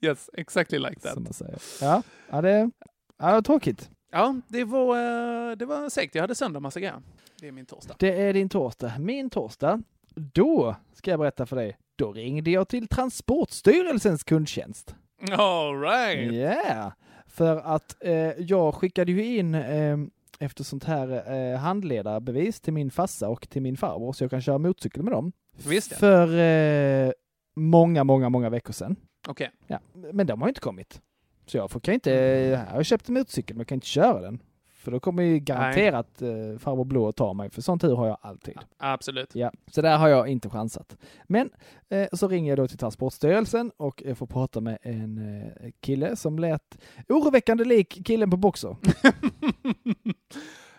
[0.00, 1.14] Yes, exactly like that.
[1.14, 1.58] Som man säger.
[1.80, 2.70] Ja, ja det,
[3.18, 3.90] ja, det var tråkigt.
[4.12, 4.96] Ja, det var,
[5.50, 6.14] eh, det var segt.
[6.14, 7.02] Jag hade sönder massa grejer.
[7.40, 7.94] Det är min torsdag.
[7.98, 8.92] Det är din torsdag.
[8.98, 9.82] Min torsdag,
[10.14, 11.78] då ska jag berätta för dig.
[11.96, 14.94] Då ringde jag till Transportstyrelsens kundtjänst.
[15.32, 16.32] All right.
[16.32, 16.92] Yeah!
[17.26, 19.96] För att eh, jag skickade ju in eh,
[20.38, 24.42] efter sånt här eh, handledarbevis till min farsa och till min farbror så jag kan
[24.42, 25.32] köra motorcykel med dem.
[25.68, 25.96] Visst ja.
[25.96, 27.12] För eh,
[27.56, 28.96] många, många, många veckor sedan.
[29.28, 29.50] Okej.
[29.66, 29.80] Ja,
[30.12, 31.00] men de har inte kommit.
[31.46, 34.20] Så jag får, kan inte, jag har köpt en motorcykel men jag kan inte köra
[34.20, 34.42] den.
[34.78, 38.06] För då kommer ju garanterat eh, farbror Blå att ta mig, för sån tur har
[38.06, 38.58] jag alltid.
[38.76, 39.34] Absolut.
[39.34, 40.96] Ja, så där har jag inte chansat.
[41.26, 41.50] Men
[41.88, 46.16] eh, så ringer jag då till Transportstyrelsen och jag får prata med en eh, kille
[46.16, 48.76] som lät oroväckande lik killen på Boxer.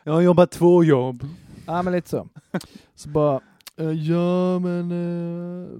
[0.03, 1.23] Jag har jobbat två jobb.
[1.67, 2.29] Ja, men lite så.
[2.95, 3.41] Så bara,
[3.79, 4.89] Eh, Ja, men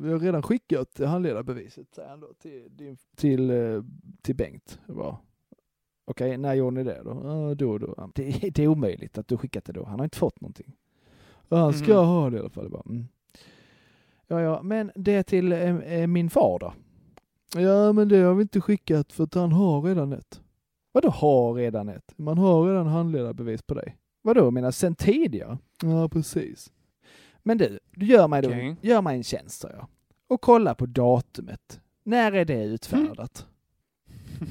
[0.03, 3.83] vi har redan skickat handledarbeviset, säger han då, till, till, eh,
[4.21, 4.79] till Bengt.
[4.87, 5.17] Bara,
[6.09, 7.21] Okej, när gjorde ni det då?
[7.23, 8.11] Ja, då och då.
[8.15, 9.85] Det, är- det är omöjligt att du skickat det då.
[9.85, 10.73] Han har inte fått någonting.
[11.49, 12.07] Han ska Mhm.
[12.07, 12.69] ha det i alla fall.
[12.69, 13.07] Bara, mm.
[14.27, 16.73] Ja, ja, men det till eh, min far då?
[17.61, 20.41] Ja, men det har vi inte skickat för att han har redan ett.
[20.91, 22.13] Vadå har redan ett?
[22.17, 23.97] Man har redan handledarbevis på dig.
[24.21, 25.57] Vadå, menar sen tidigare?
[25.83, 26.71] Ja, precis.
[27.43, 28.75] Men du, du gör mig, då, Okej.
[28.81, 29.87] gör mig en tjänst, sa jag.
[30.27, 31.81] Och kolla på datumet.
[32.03, 33.47] När är det utfärdat?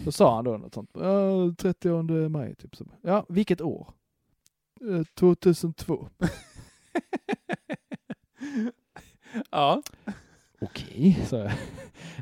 [0.04, 0.90] Då sa han då något sånt.
[0.94, 2.76] Ja, 30 maj, typ.
[2.76, 2.84] Så.
[3.02, 3.90] Ja, vilket år?
[4.90, 6.08] Eh, 2002.
[9.50, 9.82] Ja.
[10.60, 11.52] Okej, sa jag.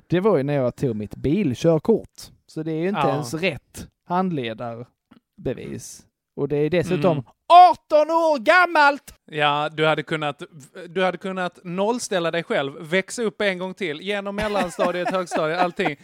[0.07, 2.21] Det var ju när jag tog mitt bilkörkort.
[2.47, 3.11] Så det är ju inte Ja.
[3.13, 6.07] ens rätt handledarbevis.
[6.37, 7.27] Och det är dessutom Mhm.
[7.71, 9.15] 18 år gammalt!
[9.25, 10.43] Ja, du hade kunnat,
[10.89, 15.97] du hade kunnat nollställa dig själv, växa upp en gång till, genom mellanstadiet, högstadiet, allting.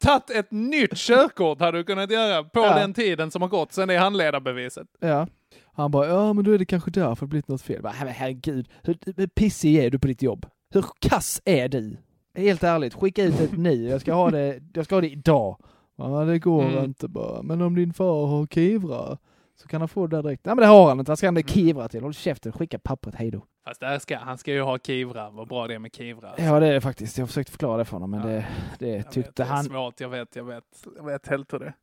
[0.00, 2.78] Tagit ett nytt körkort hade du kunnat göra på Ja.
[2.78, 4.86] den tiden som har gått sen det handledarbeviset.
[5.00, 5.26] Ja.
[5.72, 7.74] Han bara, ja men då är det kanske därför det blivit något fel.
[7.76, 10.46] Jag bara, "Men herregud, hur, pissig är du på ditt jobb?
[10.70, 11.96] Hur kass är du?
[12.36, 13.88] Helt ärligt, skicka ut ett nu.
[13.88, 15.56] Jag ska ha det, jag ska ha det idag.
[15.96, 16.84] Ja, det går Mm.
[16.84, 17.42] inte bara.
[17.42, 19.18] Men om din far har Kivra
[19.62, 20.44] så kan han få det där direkt.
[20.44, 21.10] Nej men det har han inte.
[21.10, 21.54] Vad ska han med Mm.
[21.54, 22.02] Kivra till?
[22.02, 23.42] Håll käften, skicka pappret, hej då.
[23.64, 26.28] Fast där ska, han ska ju ha Kivra, vad bra det är med Kivra.
[26.28, 26.44] alltså.
[26.44, 27.18] Ja det är det faktiskt.
[27.18, 28.26] Jag har försökt förklara det för honom men Ja.
[28.26, 28.46] det,
[28.78, 29.64] det Jag vet, tyckte det är han.
[29.64, 30.86] svårt, jag vet, jag vet.
[30.96, 31.74] Jag vet helt hur det är.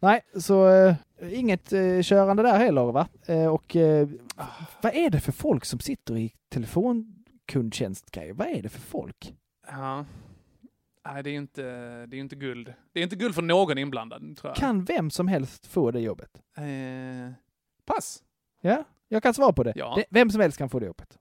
[0.00, 0.94] Nej, så eh,
[1.30, 3.08] inget eh, körande där heller va?
[3.26, 4.44] Eh, och eh, Ah.
[4.82, 8.32] vad är det för folk som sitter i telefonkundtjänstgrejer?
[8.32, 9.34] Vad är det för folk?
[9.68, 10.04] Ja.
[11.06, 11.62] Nej, det är ju inte,
[12.06, 12.74] det är inte guld.
[12.92, 14.56] Det är inte guld för någon inblandad, tror jag.
[14.56, 16.30] Kan vem som helst få det jobbet?
[16.56, 17.32] Eh,
[17.84, 18.22] pass.
[18.60, 19.72] Ja, jag kan svara på det.
[19.76, 19.94] Ja.
[19.96, 21.18] det vem som helst kan få det jobbet.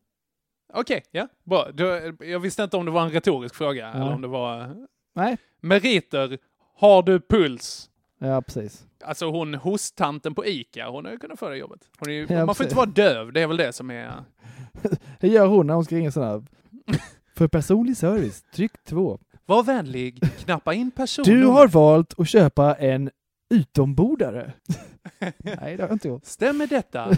[0.74, 1.72] Okej, ja, bra.
[1.74, 4.02] Du, jag visste inte om det var en retorisk fråga Ja.
[4.02, 4.76] eller om det var...
[5.16, 5.38] Nej.
[5.62, 6.38] Meriter,
[6.76, 7.90] har du puls?
[8.20, 8.86] Ja, precis.
[9.06, 11.80] Alltså hon hosttanten på ICA, hon har ju kunnat få det jobbet.
[12.00, 14.24] Hon är ju, Ja, man får inte vara döv, det är väl det som är...
[15.20, 16.44] Hur gör hon när hon ska ringa sån här?
[17.36, 19.20] För personlig service, tryck två.
[19.46, 21.26] Var vänlig, knappa in person.
[21.26, 23.10] Du har valt att köpa en
[23.50, 24.54] utombordare.
[25.38, 26.26] Nej, det har jag inte gjort.
[26.26, 27.12] Stämmer detta?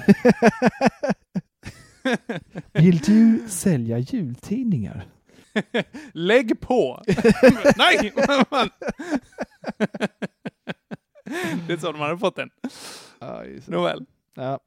[2.71, 5.07] Vill du sälja jultidningar?
[6.13, 7.01] Lägg på!
[7.77, 8.13] Nej!
[11.67, 12.49] det är så de hade fått den.
[13.19, 13.43] Ja.
[13.65, 14.05] Nåväl.
[14.33, 14.59] Ja.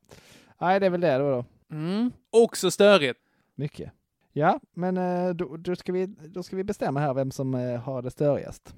[0.60, 1.30] Nej, det är väl det då.
[1.30, 1.44] då.
[1.76, 2.12] Mm.
[2.30, 3.20] Också störigt.
[3.54, 3.92] Mycket.
[4.32, 7.80] Ja, men eh, då, då, ska vi, då ska vi bestämma här vem som eh,
[7.80, 8.74] har det störigast.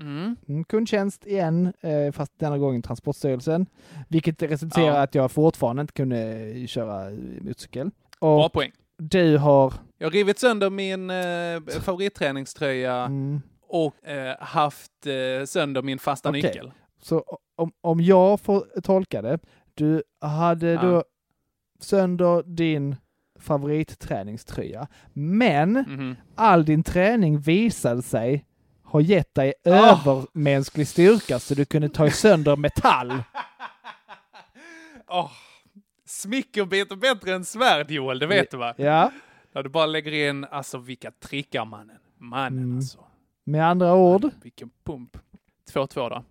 [0.00, 0.36] Mm.
[0.48, 3.66] Mm, kundtjänst igen, eh, fast denna gången Transportstyrelsen.
[4.08, 5.02] Vilket resulterar i Ja.
[5.02, 6.18] att jag fortfarande inte kunde
[6.50, 7.90] eh, köra eh, motorcykel.
[8.20, 8.72] Bra Och poäng.
[8.96, 9.72] du har...
[9.98, 16.28] Jag har rivit sönder min eh, favoritträningströja Mm, och eh, haft eh, sönder min fasta
[16.28, 16.42] Okej.
[16.42, 16.72] nyckel.
[17.02, 17.24] så
[17.56, 19.38] om, om jag får tolka det,
[19.74, 20.82] du hade Ja.
[20.82, 21.04] då
[21.80, 22.96] sönder din
[23.40, 26.16] favoritträningströja, men Mhm.
[26.34, 28.44] all din träning visade sig
[28.90, 29.68] ha gett dig Ah.
[29.70, 33.22] övermänsklig styrka så du kunde ta sönder metall.
[35.08, 35.30] Åh,
[36.06, 38.74] Smickerbit är bättre än svärd Joel, det vet du va?
[38.76, 39.12] Ja,
[39.52, 41.98] Där du bara lägger in, alltså vilka trickar mannen.
[42.18, 42.76] Mannen Mm.
[42.76, 42.98] alltså.
[43.44, 44.30] med andra ord.
[44.42, 45.16] Vilken pump.
[45.72, 46.24] 2-2 då.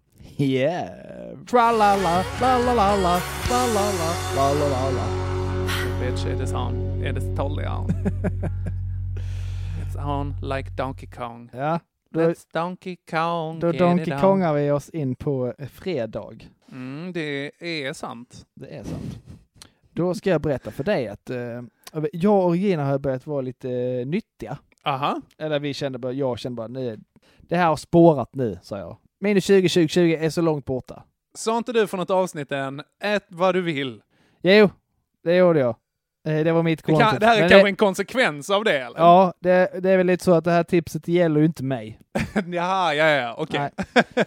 [0.44, 0.90] Yeah.
[1.50, 5.08] Tralala, la la la la, la la la, la la la la.
[6.02, 7.04] Bitch, it is on.
[7.06, 7.90] It is totally on.
[9.88, 11.50] It's on like Donkey Kong.
[11.54, 11.80] Ja,
[12.10, 13.60] Let's Donkey Kong.
[13.60, 14.20] då Donkey.
[14.20, 16.34] Kongar vi oss in på fredag.
[16.72, 18.46] Mm, det är sant.
[18.54, 19.20] Det är sant.
[19.92, 21.62] Då ska jag berätta för dig att eh,
[22.12, 24.58] jag och Regina har börjat vara lite eh, nyttiga.
[24.84, 25.22] Aha.
[25.38, 26.98] Eller vi kände bara, jag kände bara, nej,
[27.40, 28.98] det här har spårat nu, sa jag.
[29.20, 31.04] Minus 20, 20, 20 är så långt borta.
[31.36, 34.02] Sa inte du för något avsnitt än, ät vad du vill?
[34.42, 34.70] Jo,
[35.24, 35.76] det gjorde jag.
[36.28, 38.80] Eh, Det var mitt Det, kan, det här är Men kanske en konsekvens av det
[38.80, 39.00] eller?
[39.00, 42.00] Ja, det, det är väl lite så att det här tipset gäller ju inte mig.
[42.48, 43.70] Jaha, ja, ja, okej.
[43.96, 44.26] Nej.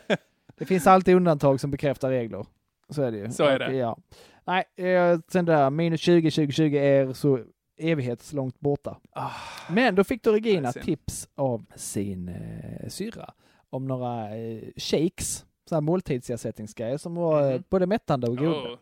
[0.58, 2.46] Det finns alltid undantag som bekräftar regler.
[2.88, 3.30] Så är det ju.
[3.30, 3.72] Så är det.
[3.76, 3.96] Ja.
[4.44, 7.40] Nej, eh, sen där, minus 20, 20, 20 är så
[7.78, 8.96] evighetslångt borta.
[9.12, 9.30] Ah,
[9.70, 13.30] Men då fick då Regina tips av sin eh, syrra
[13.70, 17.62] om några eh, shakes, så här måltidsersättningsgrejer som var eh, Mhm.
[17.70, 18.50] både mättande och goda.
[18.50, 18.76] oh,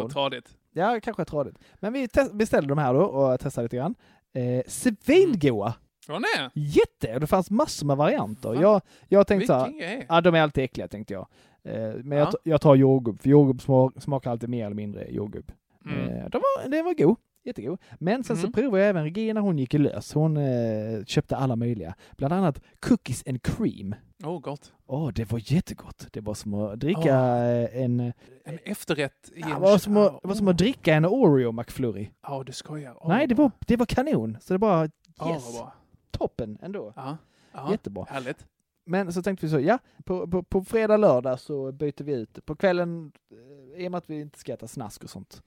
[0.00, 0.10] hon.
[0.10, 0.48] tradigt.
[0.72, 1.58] Ja, kanske tradigt.
[1.74, 3.94] Men vi beställde de här då och testade lite grann.
[4.34, 5.74] Eh, svingoa!
[6.08, 6.50] Nej?
[6.54, 7.18] Jätte!
[7.18, 8.52] Det fanns massor med varianter.
[8.54, 8.62] Fan.
[8.62, 10.06] Jag, jag tänkte så här, Vilken grej.
[10.08, 11.26] ja de är alltid äckliga tänkte jag.
[11.64, 12.32] Eh, men jag, Ja.
[12.42, 15.52] jag tar jordgubb, för jordgubb smak, smakar alltid mer eller mindre jordgubb.
[15.86, 15.98] Mm.
[16.08, 17.16] Eh, den, var, den var god.
[17.44, 17.78] Jättegod.
[17.98, 18.52] Men sen så Mm.
[18.52, 20.12] provade jag även Regina, hon gick lös.
[20.14, 21.94] Hon eh, köpte alla möjliga.
[22.16, 23.94] Bland annat cookies and cream.
[24.24, 24.72] Åh, oh, gott.
[24.86, 26.06] Åh, det var jättegott.
[26.12, 28.00] Det var som att dricka eh, en...
[28.44, 29.60] En efterrätt i Ja, en...
[29.60, 32.10] var som att, det var som att dricka en Oreo McFlurry.
[32.22, 32.96] Ja, du skojar.
[33.00, 34.36] Åh, Nej, det var, det var kanon.
[34.40, 34.90] Så det var
[35.28, 35.60] yes,
[36.10, 36.92] toppen ändå.
[36.96, 37.16] Ja.
[37.52, 37.70] ja.
[37.70, 38.06] Jättebra.
[38.10, 38.46] Härligt.
[38.84, 42.46] Men så tänkte vi så, ja, på, på, på fredag, lördag så byter vi ut.
[42.46, 43.12] På kvällen,
[43.76, 45.42] eh, i och med att vi inte ska äta snask och sånt,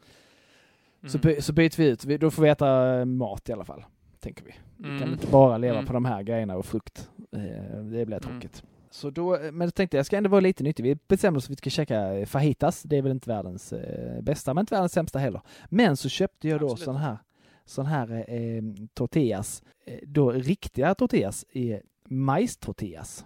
[1.08, 1.22] så, Mm.
[1.36, 2.06] by, så byter vi ut.
[2.06, 3.86] Vi, då får vi äta eh, mat i alla fall,
[4.20, 4.54] tänker vi.
[4.78, 5.14] Vi kan Mm.
[5.14, 5.86] inte bara leva Mm.
[5.86, 7.10] på de här grejerna och frukt.
[7.34, 8.64] Eh, det blir tråkigt.
[8.90, 10.84] Så då, eh, men då tänkte jag, ska ändå vara lite nyttig.
[10.84, 12.84] Vi bestämde oss för att vi ska käka eh, fajitas.
[12.84, 15.42] Det är väl inte världens eh, bästa, men inte världens sämsta heller.
[15.70, 16.86] Men så köpte jag då Absolut.
[16.86, 17.18] sån här,
[17.66, 18.64] sån här eh,
[18.94, 19.64] tortillas,
[20.04, 21.80] då riktiga tortillas i
[22.38, 23.26] majstortillas.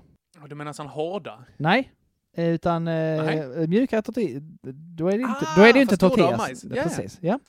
[0.49, 1.43] Du menar sån hårda?
[1.57, 1.91] Nej,
[2.37, 2.93] utan eh,
[3.25, 3.67] Nej.
[3.67, 4.43] mjukare tortillas.
[4.97, 6.37] Då är det inte, Ah, då är det inte fast hårdare tortillas.
[6.49, 6.63] majs.
[6.63, 6.83] Ja, Ja, ja.
[6.83, 7.17] precis.
[7.21, 7.39] Ja.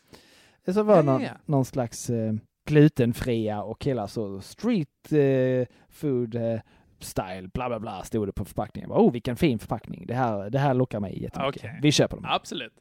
[0.73, 1.39] Så var Ja, någon, ja, ja.
[1.47, 2.33] någon slags eh,
[2.69, 6.61] glutenfria och hela så street eh, food eh,
[7.01, 8.91] style, bla bla bla, stod det på förpackningen.
[8.93, 10.07] Oh, vilken fin förpackning.
[10.07, 11.65] Det här, det här lockar mig jättemycket.
[11.65, 11.79] Okej.
[11.83, 12.27] Vi köper dem.
[12.29, 12.73] Absolut.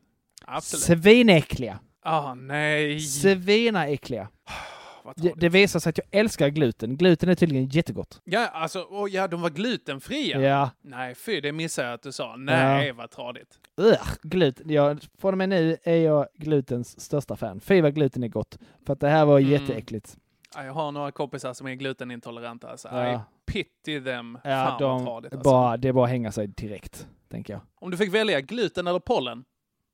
[0.46, 1.04] Absolut.
[1.04, 1.80] Svinäckliga.
[2.02, 3.00] Ah, nej.
[3.00, 4.30] Svinaäckliga.
[4.46, 4.77] Vad
[5.16, 6.98] Det, det visar sig att jag älskar gluten.
[6.98, 8.22] Gluten är tydligen jättegott.
[8.24, 10.42] Ja, alltså, och ja, de var glutenfria.
[10.42, 10.70] Ja.
[10.82, 12.36] Nej, fy, det missade jag att du sa.
[12.36, 13.60] Nej, vad tradigt.
[13.78, 14.70] Ugh, gluten.
[14.70, 17.60] Jag, från och med nu är jag glutens största fan.
[17.60, 18.58] Fy vad gluten är gott.
[18.86, 19.52] För att det här var Mm.
[19.52, 20.18] jätteäckligt.
[20.56, 22.70] Ja, Jag har några kompisar som är glutenintoleranta.
[22.70, 23.14] Alltså, Ja.
[23.14, 23.20] I
[23.52, 24.38] pity them.
[24.44, 25.34] Ja, Fan vad de, tradigt.
[25.34, 25.50] Alltså.
[25.50, 27.62] bara, det är bara att hänga sig direkt, tänker jag.
[27.82, 29.44] Om du fick välja gluten eller pollen,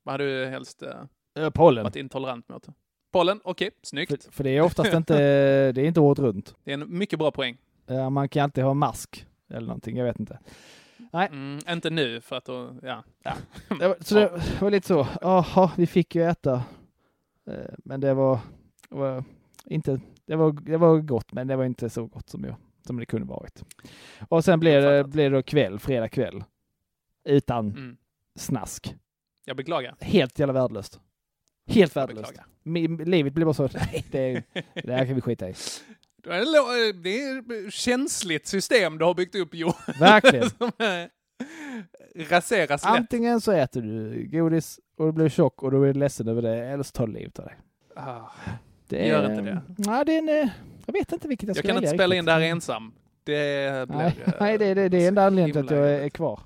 [0.04, 0.90] vad hade du helst eh,
[1.36, 1.84] Ö, pollen.
[1.84, 2.68] varit intolerant mot?
[3.14, 4.24] Pollen, okej, snyggt.
[4.24, 5.14] För, för det är oftast inte,
[5.72, 6.56] det är inte året runt.
[6.64, 7.58] Det är en mycket bra poäng.
[7.86, 10.40] Ja, Man kan alltid ha mask eller någonting, jag vet inte.
[11.14, 11.28] Nej.
[11.28, 13.04] Mm, inte nu, för att då, ja.
[13.24, 13.34] ja.
[14.00, 16.64] Så det var lite så, jaha, vi fick ju äta.
[17.48, 18.40] Eh, Men det var,
[18.90, 19.24] var
[19.66, 22.56] inte, det var, det var gott, men det var inte så gott som, jag,
[22.88, 23.64] som det kunde varit.
[24.30, 26.44] Och sen blev det, blev det kväll, fredag kväll.
[27.26, 27.98] Utan Mm.
[28.36, 28.96] snask.
[29.46, 29.96] Jag beklagar.
[30.00, 31.00] Helt jävla värdelöst.
[31.68, 32.34] Helt Jag värdelöst.
[33.08, 34.44] Livet blir bara så, nej, det,
[34.84, 35.54] det här kan vi skita i.
[36.24, 39.74] Det är lo- Det är ett känsligt system du har byggt upp, Jo.
[40.00, 40.50] Verkligen.
[42.16, 42.92] Eh, raseras lätt.
[42.94, 46.42] Antingen så äter du godis och du blir tjock och då är du ledsen över
[46.42, 47.56] det, eller så tar du livet av dig.
[47.96, 48.20] Ah,
[48.88, 49.62] Det Gör inte det.
[49.78, 50.50] Nej, det är en, eh,
[50.86, 52.18] jag vet inte vilket jag jag ska kan inte spela riktigt.
[52.20, 52.94] in det här ensam.
[53.24, 53.98] Det blir...
[53.98, 56.40] Nej, eh, nej det, det, det är enda anledningen till att jag är kvar.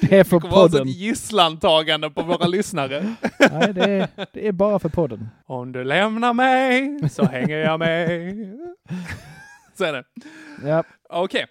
[0.00, 0.88] Det är för Det vara podden.
[0.88, 3.14] ett gisslantagande på våra lyssnare.
[3.52, 5.28] Nej, det är, det är bara för podden.
[5.46, 8.08] Om du lämnar mig så hänger jag med.
[9.78, 10.04] Så är det.
[10.68, 11.46] Ja, Okej.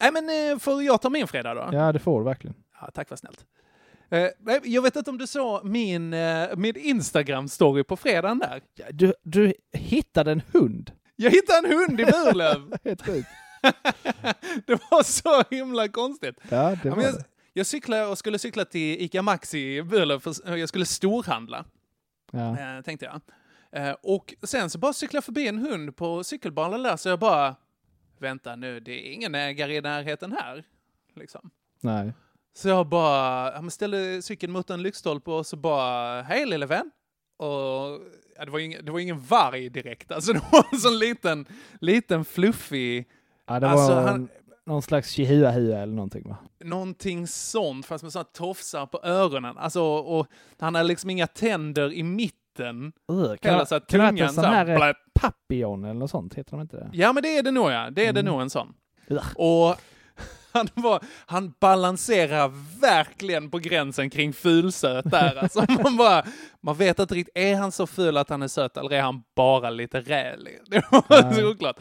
[0.00, 1.68] Nej men eh, får jag ta min fredag då?
[1.72, 2.54] ja det får du verkligen.
[2.80, 3.38] Ja, tack vad snällt.
[4.10, 4.28] Eh,
[4.64, 8.60] Jag vet inte om du såg min, eh, min Instagram-story på fredagen där?
[8.90, 10.90] Du, du hittade en hund.
[11.16, 12.74] Jag hittade en hund i Burlöv!
[12.84, 13.28] Helt sjukt.
[14.66, 16.36] det var så himla konstigt.
[16.48, 17.24] Ja, det var jag, det.
[17.56, 21.64] Jag cyklade och skulle cykla till ICA Maxi i Burlöv, jag skulle storhandla,
[22.32, 22.58] Ja.
[22.58, 23.20] eh, tänkte jag.
[23.82, 27.18] Eh, och sen så bara cyklade jag förbi en hund på cykelbanan där, så jag
[27.18, 27.56] bara,
[28.18, 30.64] vänta nu, det är ingen ägare i närheten här.
[31.16, 31.50] Liksom.
[31.80, 32.12] Nej.
[32.56, 36.66] Så jag bara ja, men ställde cykeln mot en lyktstolpe och så bara, hej lille
[36.66, 36.90] vän.
[37.36, 37.46] Och
[38.36, 41.46] ja, det, var ingen, det var ingen varg direkt, alltså det var en sån liten,
[41.80, 43.08] liten fluffig,
[43.46, 44.28] Ja, det Alltså, var han-
[44.66, 46.36] någon slags chihuahua eller någonting va?
[46.64, 49.58] någonting sånt, fast med sådana tofsar på öronen.
[49.58, 50.26] Alltså, och
[50.58, 52.92] han har liksom inga tänder i mitten.
[53.12, 54.94] Uh, Heller så att kan det tungan så här eh, blä.
[55.20, 56.34] papillon eller något sånt?
[56.34, 56.90] Heter de inte det?
[56.92, 57.90] Ja, men det är det nog ja.
[57.90, 58.32] Det är det Mm.
[58.32, 58.74] nog en sån.
[59.36, 59.76] Och
[60.54, 62.48] han, var, han balanserar
[62.80, 65.36] verkligen på gränsen kring fulsöt där.
[65.36, 66.24] Alltså man, bara,
[66.60, 69.22] man vet inte riktigt, är han så ful att han är söt eller är han
[69.36, 70.58] bara lite rälig?
[70.66, 71.76] Det var så oklart.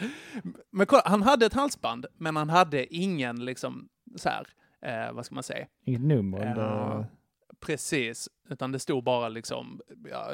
[0.72, 4.48] Men kolla, han hade ett halsband, men han hade ingen liksom så här,
[4.86, 5.66] eh, vad ska man säga?
[5.86, 6.40] Inget nummer?
[6.40, 7.06] Eller-
[7.66, 10.32] precis, utan det stod bara liksom, ja,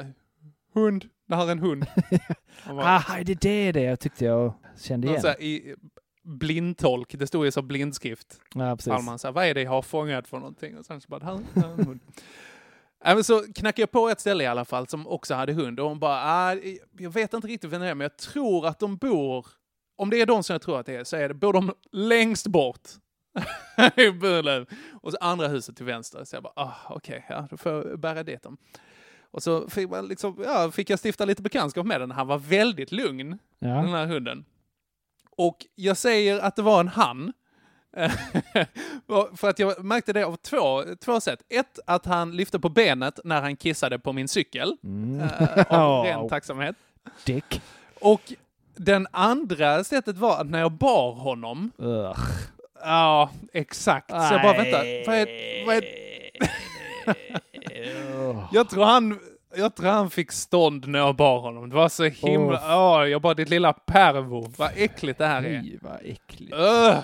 [0.74, 1.86] hund, det här är en hund.
[2.66, 5.20] Bara- Ah, det är det jag tyckte jag kände igen.
[5.24, 5.74] här, i
[6.30, 8.40] blindtolk, det stod ju som blindskrift.
[8.54, 8.92] Ja, precis.
[8.92, 10.78] Alman sa, vad är det jag har fångat för någonting?
[10.78, 12.00] Och sen så bara, här, här är en hund.
[13.04, 15.80] Ja, men så knackade jag på ett ställe i alla fall som också hade hund
[15.80, 16.56] och hon bara, ah,
[16.98, 19.46] jag vet inte riktigt vem det är, men jag tror att de bor,
[19.96, 21.72] om det är de som jag tror att det är, så är det, bor de
[21.92, 22.88] längst bort
[23.96, 24.66] i Burlöv.
[25.02, 26.24] Och så andra huset till vänster.
[26.24, 28.56] Så jag bara, ah, okej, ja, då får jag bära dit dem.
[29.30, 32.10] Och så fick, man liksom, ja, fick jag stifta lite bekantskap med den.
[32.10, 33.68] Han var väldigt lugn, Ja.
[33.68, 34.44] den här hunden.
[35.36, 37.32] Och jag säger att det var en han,
[39.36, 41.42] för att jag märkte det av två, två sätt.
[41.48, 44.76] Ett, att han lyfte på benet när han kissade på min cykel.
[44.84, 45.20] Mm.
[45.20, 46.76] Eh, av ren tacksamhet.
[47.24, 47.62] Dick.
[48.00, 48.32] Och
[48.76, 51.70] den andra sättet var att när jag bar honom.
[51.78, 52.18] Ugh.
[52.82, 54.10] Ja, exakt.
[54.10, 55.66] Så jag bara, vänta, vad är...
[55.66, 55.84] Vad är...
[58.52, 59.18] jag, tror han,
[59.54, 61.68] jag tror han fick stånd när jag bar honom.
[61.70, 62.76] Det var så himla...
[62.76, 64.52] Åh, jag bara, ditt lilla pervo.
[64.56, 65.62] Vad äckligt det här är.
[65.62, 66.54] Fy, vad äckligt.
[66.54, 66.98] Ugh.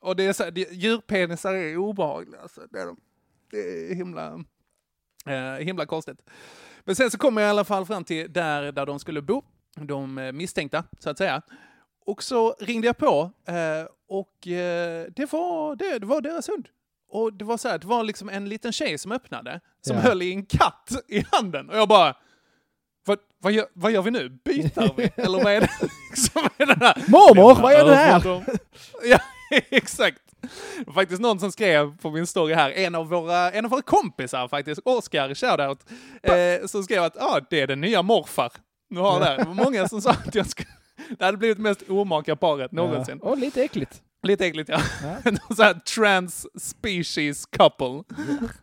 [0.00, 2.40] Och det är så, det, djurpenisar är obehagliga.
[2.40, 2.60] Alltså.
[2.70, 2.96] Det, är de.
[3.50, 4.44] det är himla,
[5.26, 6.18] eh, himla konstigt.
[6.84, 9.42] Men sen så kommer jag i alla fall fram till där, där de skulle bo,
[9.74, 11.42] de eh, misstänkta, så att säga.
[12.06, 16.68] Och så ringde jag på eh, och eh, det, var, det, det var deras hund.
[17.14, 20.02] Och det var så här, det var liksom en liten tjej som öppnade, som Ja.
[20.02, 21.70] höll i en katt i handen.
[21.70, 22.14] Och jag bara,
[23.06, 24.28] vad, vad, gör, vad gör vi nu?
[24.44, 25.10] Byter vi?
[25.22, 25.70] Eller vad är det
[26.20, 27.04] som är det här?
[27.08, 28.44] Mormor, vad gör du här?
[29.04, 29.18] Ja,
[29.70, 30.18] exakt.
[30.94, 34.48] Faktiskt någon som skrev på min story här, en av våra, en av våra kompisar
[34.48, 35.78] faktiskt, Oskar, shoutout,
[36.22, 38.52] eh, som skrev att ah, det är den nya morfar.
[38.90, 39.36] Nu har det.
[39.36, 40.68] det var många som sa att jag skulle,
[41.18, 43.18] det hade blivit mest omaka paret någonsin.
[43.22, 43.28] Ja.
[43.30, 44.02] Och lite äckligt.
[44.24, 44.80] Lite äckligt ja.
[45.02, 45.32] Ja.
[45.56, 48.02] så här trans-species couple.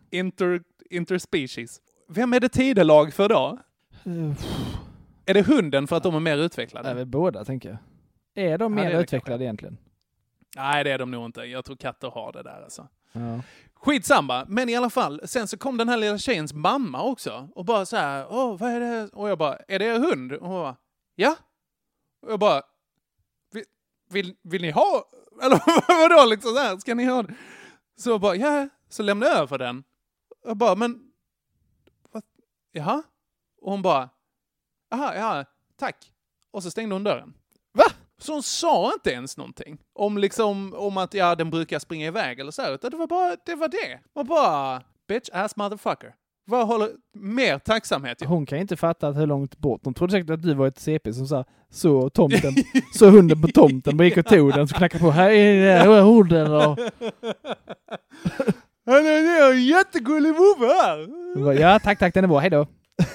[0.09, 1.81] Inter, interspecies.
[2.09, 3.59] Vem är det tidelag för då?
[4.07, 4.33] Uh,
[5.25, 6.89] Är det hunden för att de är mer utvecklade?
[6.89, 7.77] är väl båda, tänker jag.
[8.45, 9.77] Är de mer det är det utvecklade egentligen?
[10.55, 11.41] Nej, det är de nog inte.
[11.41, 12.87] Jag tror katter har det där alltså.
[13.11, 13.41] Ja.
[13.73, 15.21] Skitsamma, men i alla fall.
[15.25, 18.71] Sen så kom den här lilla tjejens mamma också och bara så här, åh, vad
[18.71, 19.09] är det?
[19.13, 20.31] Och jag bara, är det er hund?
[20.33, 20.75] Och hon bara,
[21.15, 21.35] ja.
[22.21, 22.61] Och jag bara,
[23.53, 23.65] vill,
[24.09, 25.05] vill, vill ni ha,
[25.41, 25.61] eller
[26.09, 27.33] vadå liksom så här, ska ni ha det?
[27.97, 29.83] Så jag bara, ja, så lämnade jag över den.
[30.45, 31.11] Jag bara, men,
[32.11, 32.23] vad,
[32.71, 33.03] jaha?
[33.61, 34.09] Och hon bara,
[34.89, 36.13] jaha, ja, tack.
[36.51, 37.33] Och så stängde hon dörren.
[37.71, 37.83] Va?
[38.17, 42.39] Så hon sa inte ens någonting om liksom, om att ja, den brukar springa iväg
[42.39, 43.99] eller så, här, utan det var bara, det var det.
[44.15, 46.15] Man bara, bitch ass motherfucker.
[46.45, 48.25] Vad håller, mer tacksamhet.
[48.25, 49.83] Hon kan inte fatta att hur långt bort.
[49.83, 52.53] De trodde säkert att du var ett CP som sa så tomten,
[52.93, 56.53] så hunden på tomten, bara gick och tog den, så knackade på, här är hunden
[56.53, 56.79] och...
[58.85, 61.07] Han är en jättegullig vovve här!
[61.35, 62.67] Hon Ja, tack, tack, den är bra, hejdå.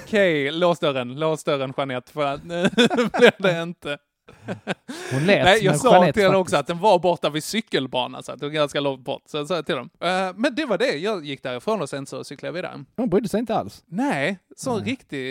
[0.03, 2.69] Okej, lås dörren, lås dörren Jeanette, för att nu
[3.17, 3.97] blir det inte.
[5.11, 8.23] Hon lät Nej, jag sa Jeanette till henne också att den var borta vid cykelbanan,
[8.23, 9.21] så att det var ganska långt bort.
[9.25, 9.89] Så jag sa till dem.
[9.99, 12.83] Eh, men det var det, jag gick därifrån och sen så cyklade jag vidare.
[12.95, 13.83] Hon brydde sig inte alls.
[13.85, 15.27] Nej, så riktig...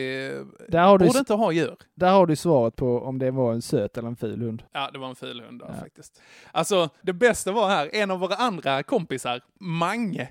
[0.69, 1.77] Där har, du, Borde inte ha djur.
[1.95, 4.63] där har du svaret på om det var en söt eller en ful hund.
[4.73, 5.75] Ja, det var en ful hund Ja.
[5.81, 6.23] faktiskt.
[6.53, 10.29] Alltså, det bästa var här, en av våra andra kompisar, Mange,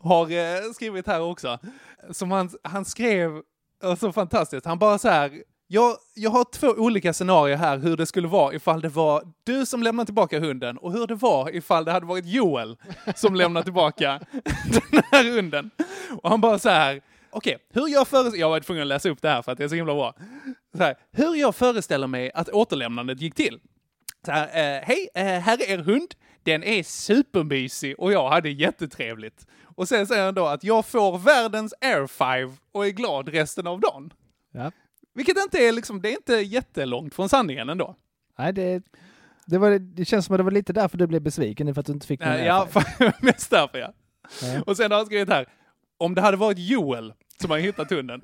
[0.00, 1.58] har eh, skrivit här också.
[2.10, 3.30] Som han, han skrev,
[3.98, 8.06] så fantastiskt, han bara så här, jag, jag har två olika scenarier här hur det
[8.06, 11.84] skulle vara ifall det var du som lämnar tillbaka hunden och hur det var ifall
[11.84, 12.76] det hade varit Joel
[13.14, 14.20] som lämnar tillbaka
[14.92, 15.70] den här hunden.
[16.22, 17.00] Och han bara så här,
[17.30, 19.64] okej, hur jag föreställer Jag var tvungen att läsa upp det här för att det
[19.64, 20.14] är så himla bra.
[20.76, 23.60] Så här, hur jag föreställer mig att återlämnandet gick till.
[24.26, 26.14] Så här, eh, hej, eh, här är er hund.
[26.42, 29.46] Den är supermysig och jag hade jättetrevligt.
[29.64, 33.66] Och sen säger han då att jag får världens air five och är glad resten
[33.66, 34.12] av dagen.
[34.52, 34.72] Ja.
[35.18, 37.96] Vilket inte är liksom, det är inte jättelångt från sanningen ändå.
[38.38, 38.82] Nej, det,
[39.46, 41.86] det, var, det känns som att det var lite därför du blev besviken för att
[41.86, 43.12] du inte fick någon Eh, ja, airfryer.
[43.24, 43.92] mest därför ja.
[44.42, 44.62] Ja.
[44.66, 45.46] Och sen har han skrivit här,
[45.98, 48.20] om det hade varit Joel som hade hittat hunden.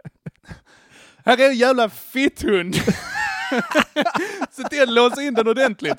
[1.24, 2.74] här är en jävla fitthund.
[4.50, 5.98] Se till att låsa in den ordentligt.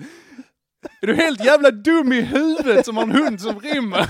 [1.01, 4.09] Är du helt jävla dum i huvudet som har en hund som rymmer?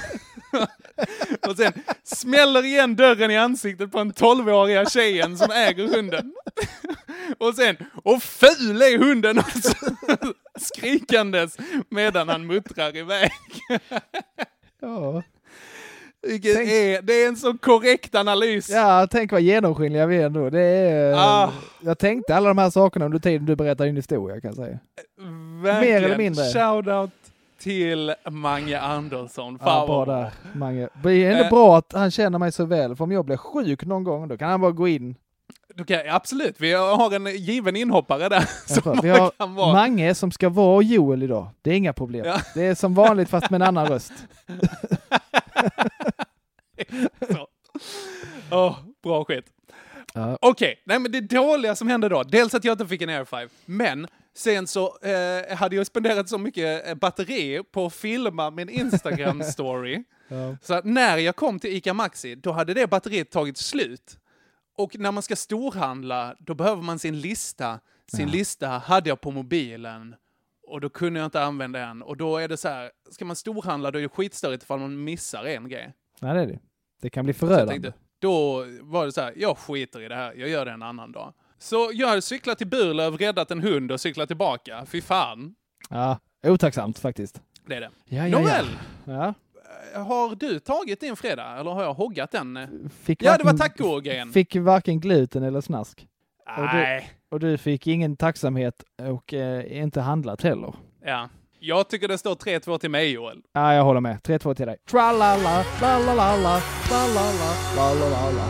[1.50, 6.34] Och sen smäller igen dörren i ansiktet på den 12-åriga tjejen som äger hunden.
[7.38, 9.74] Och sen, och ful är hunden också!
[10.60, 11.58] Skrikandes
[11.90, 13.32] medan han muttrar iväg.
[14.82, 15.24] Ja.
[16.28, 18.70] Vilket är, det är en så korrekt analys.
[18.70, 20.50] ja, tänk vad genomskinliga vi är ändå.
[20.50, 21.54] Det är, Ah.
[21.82, 24.80] Jag tänkte alla de här sakerna under tiden du berättade din historia kan jag säga.
[25.64, 25.80] Verkligen.
[26.02, 26.44] Mer eller mindre.
[26.44, 27.12] Shoutout
[27.60, 29.60] till Mange Andersson.
[29.60, 30.90] Fan Ja, bra där, Mange.
[31.04, 31.50] Det är ändå Eh.
[31.50, 34.38] bra att han känner mig så väl, för om jag blir sjuk någon gång, då
[34.38, 35.16] kan han bara gå in.
[35.88, 38.42] Kan, absolut, vi har en given inhoppare där.
[38.82, 39.74] Som Vi har kan vara.
[39.74, 41.48] Mange som ska vara Joel idag.
[41.62, 42.26] Det är inga problem.
[42.26, 42.38] Ja.
[42.56, 44.14] Det är som vanligt fast med en annan röst.
[48.52, 49.46] Åh, bra skit.
[50.14, 50.38] Ja.
[50.42, 53.26] Okej, nej men det dåliga som hände då, dels att jag inte fick en Air
[53.26, 58.50] 5, men sen så eh, hade jag spenderat så mycket eh, batteri på att filma
[58.52, 60.58] min Instagram-story, Ja.
[60.62, 64.18] så att när jag kom till ICA Maxi, då hade det batteriet tagit slut.
[64.78, 67.80] Och när man ska storhandla, då behöver man sin lista.
[68.08, 70.16] Sin lista hade jag på mobilen.
[70.68, 72.02] Och då kunde jag inte använda en.
[72.02, 75.04] Och då är det så här, ska man storhandla då är det skitstörigt ifall man
[75.04, 75.94] missar en grej.
[76.22, 76.60] Nej, det är det.
[77.02, 77.72] Det kan bli förödande.
[77.74, 80.84] tänkte, då var det så här, jag skiter i det här, jag gör det en
[80.84, 81.34] annan dag.
[81.60, 84.86] Så jag hade cyklat till Burlöv, räddat en hund och cyklat tillbaka.
[84.86, 85.56] Fy fan.
[85.90, 87.42] Ja, otacksamt faktiskt.
[87.68, 87.90] Det är det.
[88.06, 88.66] Ja, ja, Nåväl,
[89.06, 89.34] Ja.
[90.04, 91.58] har du tagit din fredag?
[91.60, 92.60] Eller har jag hoggat den?
[93.04, 94.32] Fick ja, det var taco-grejen.
[94.32, 96.08] Fick varken gluten eller snask.
[96.58, 97.10] Och du, Nej.
[97.32, 100.74] och du fick ingen tacksamhet och eh, inte handlat heller.
[101.06, 101.30] Ja.
[101.60, 103.42] Jag tycker det står 3-2 till mig, Joel.
[103.54, 104.18] Ja, jag håller med.
[104.22, 104.78] 3-2 till dig.
[104.90, 108.46] Tralala, lalalala, lalalala, lalalala.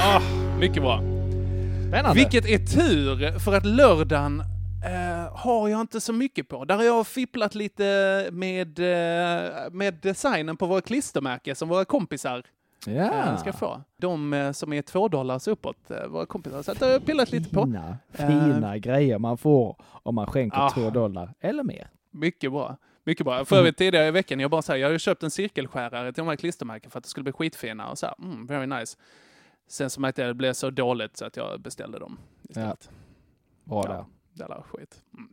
[0.00, 0.20] Ah,
[0.58, 1.15] mycket bra.
[1.88, 2.14] Spännande.
[2.14, 4.40] Vilket är tur, för att lördagen
[4.84, 6.64] eh, har jag inte så mycket på.
[6.64, 12.42] Där har jag fipplat lite med, eh, med designen på våra klistermärken som våra kompisar
[12.86, 12.92] Ja.
[12.92, 13.82] eh, ska få.
[13.96, 15.76] De eh, som är två dollars uppåt,
[16.08, 16.62] våra kompisar.
[16.62, 17.64] Så jag har pillat lite på.
[17.64, 20.70] Fina, fina grejer man får om man skänker Ah.
[20.70, 21.88] två dollar eller mer.
[22.10, 22.76] Mycket bra.
[23.04, 23.44] Mycket bra.
[23.44, 26.20] För övrigt tidigare i veckan, jag bara säger, jag har ju köpt en cirkelskärare till
[26.24, 28.96] de här klistermärken för att det skulle bli skitfina och så här, mm, very nice.
[29.68, 32.90] Sen så märkte jag att det blev så dåligt så att jag beställde dem istället.
[33.64, 33.92] Bra Ja.
[33.92, 34.04] där.
[34.32, 35.02] Jävla skit.
[35.14, 35.28] Mm.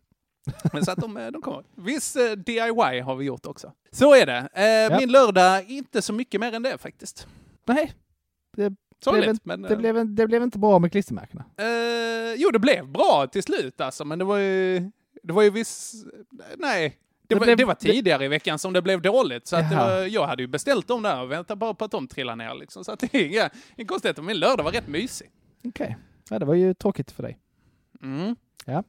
[0.74, 1.64] Men så att de, eh, de kommer.
[1.76, 3.72] Viss eh, DIY har vi gjort också.
[3.92, 4.50] Så är det.
[4.54, 5.00] Eh, Ja.
[5.00, 7.28] Min lördag, inte så mycket mer än det faktiskt.
[7.66, 7.94] Nej,
[8.58, 8.74] det,
[9.04, 11.46] Sorgligt, blev, en, men, det, eh, blev det blev inte bra med klistermärkena.
[11.58, 14.92] Eh, jo, det blev bra till slut alltså, men det var ju,
[15.24, 15.94] det var ju viss...
[16.58, 16.98] Nej.
[17.34, 19.76] Det, Det var, det var tidigare i veckan som det blev dåligt, så att det
[19.76, 22.56] var, jag hade ju beställt dem där och väntat bara på att de trillar ner
[22.56, 22.84] liksom.
[22.84, 24.22] Så att det är inga, inga konstigheter.
[24.22, 25.30] Min lördag var rätt mysig.
[25.68, 25.98] Okej.
[26.30, 27.40] Ja, det var ju tråkigt för dig.
[28.02, 28.36] Mm.
[28.66, 28.84] Ja.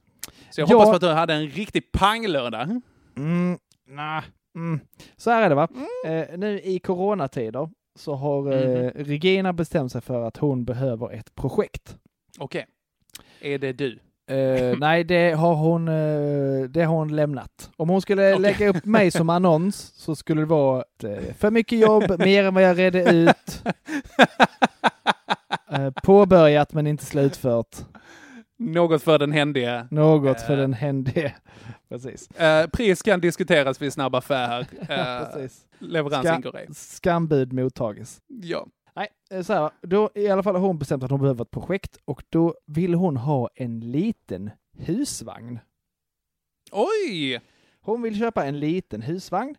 [0.51, 0.73] Så jag Ja.
[0.75, 2.81] hoppas på att du hade en riktig panglördag.
[3.17, 4.23] Mm, nah.
[4.55, 4.79] mm.
[5.17, 5.67] Så här är det va.
[6.05, 6.19] Mm.
[6.31, 8.89] Eh, nu i coronatider så har eh, Mhm.
[9.05, 11.97] Regina bestämt sig för att hon behöver ett projekt.
[12.39, 12.65] Okej.
[13.41, 13.99] Är det du?
[14.27, 17.71] Eh, nej, det har hon, eh, det har hon lämnat.
[17.77, 18.41] Om hon skulle Okej.
[18.41, 22.53] lägga upp mig som annons så skulle det vara eh, för mycket jobb, mer än
[22.53, 23.63] vad jag redde ut.
[26.03, 27.75] Påbörjat men inte slutfört.
[28.59, 29.87] Något för den händige.
[29.91, 31.33] Något för den hände.
[31.89, 32.29] Precis.
[32.73, 34.67] Pris kan diskuteras vid snabb affär.
[35.79, 36.67] Leverans Ska- ingår ej.
[36.75, 38.21] Skambud mottages.
[38.27, 38.67] Ja.
[38.95, 41.51] Nej, eh, så här, då i alla fall har hon bestämt att hon behöver ett
[41.51, 45.59] projekt och då vill hon ha en liten husvagn.
[46.71, 47.41] Oj!
[47.81, 49.55] Hon vill köpa en liten husvagn.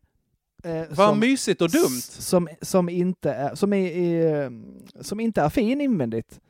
[0.64, 2.00] Eh, Vad mysigt och dumt.
[2.02, 4.52] Som, som, inte är, som, är, är,
[5.02, 6.40] som inte är fin invändigt.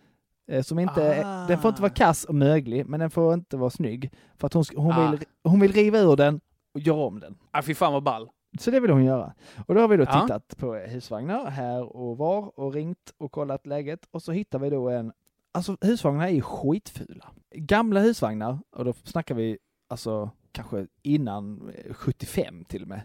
[0.50, 1.46] Eh, Som inte, Ah.
[1.46, 4.12] Den får inte vara kass och möglig, men den får inte vara snygg.
[4.38, 5.10] För att hon, hon, Ah.
[5.10, 6.40] vill, hon vill riva ur den
[6.74, 7.36] och göra om den.
[7.50, 8.28] Ah, fy fan vad ball.
[8.60, 9.32] Så det vill hon göra.
[9.66, 10.20] Och då har vi då Ja.
[10.22, 14.70] tittat på husvagnar här och var och ringt och kollat läget och så hittar vi
[14.70, 15.12] då en,
[15.54, 17.24] alltså husvagnar är ju skitfula.
[17.54, 19.58] Gamla husvagnar, och då snackar vi
[19.90, 23.00] alltså kanske innan eh, 75 till och med,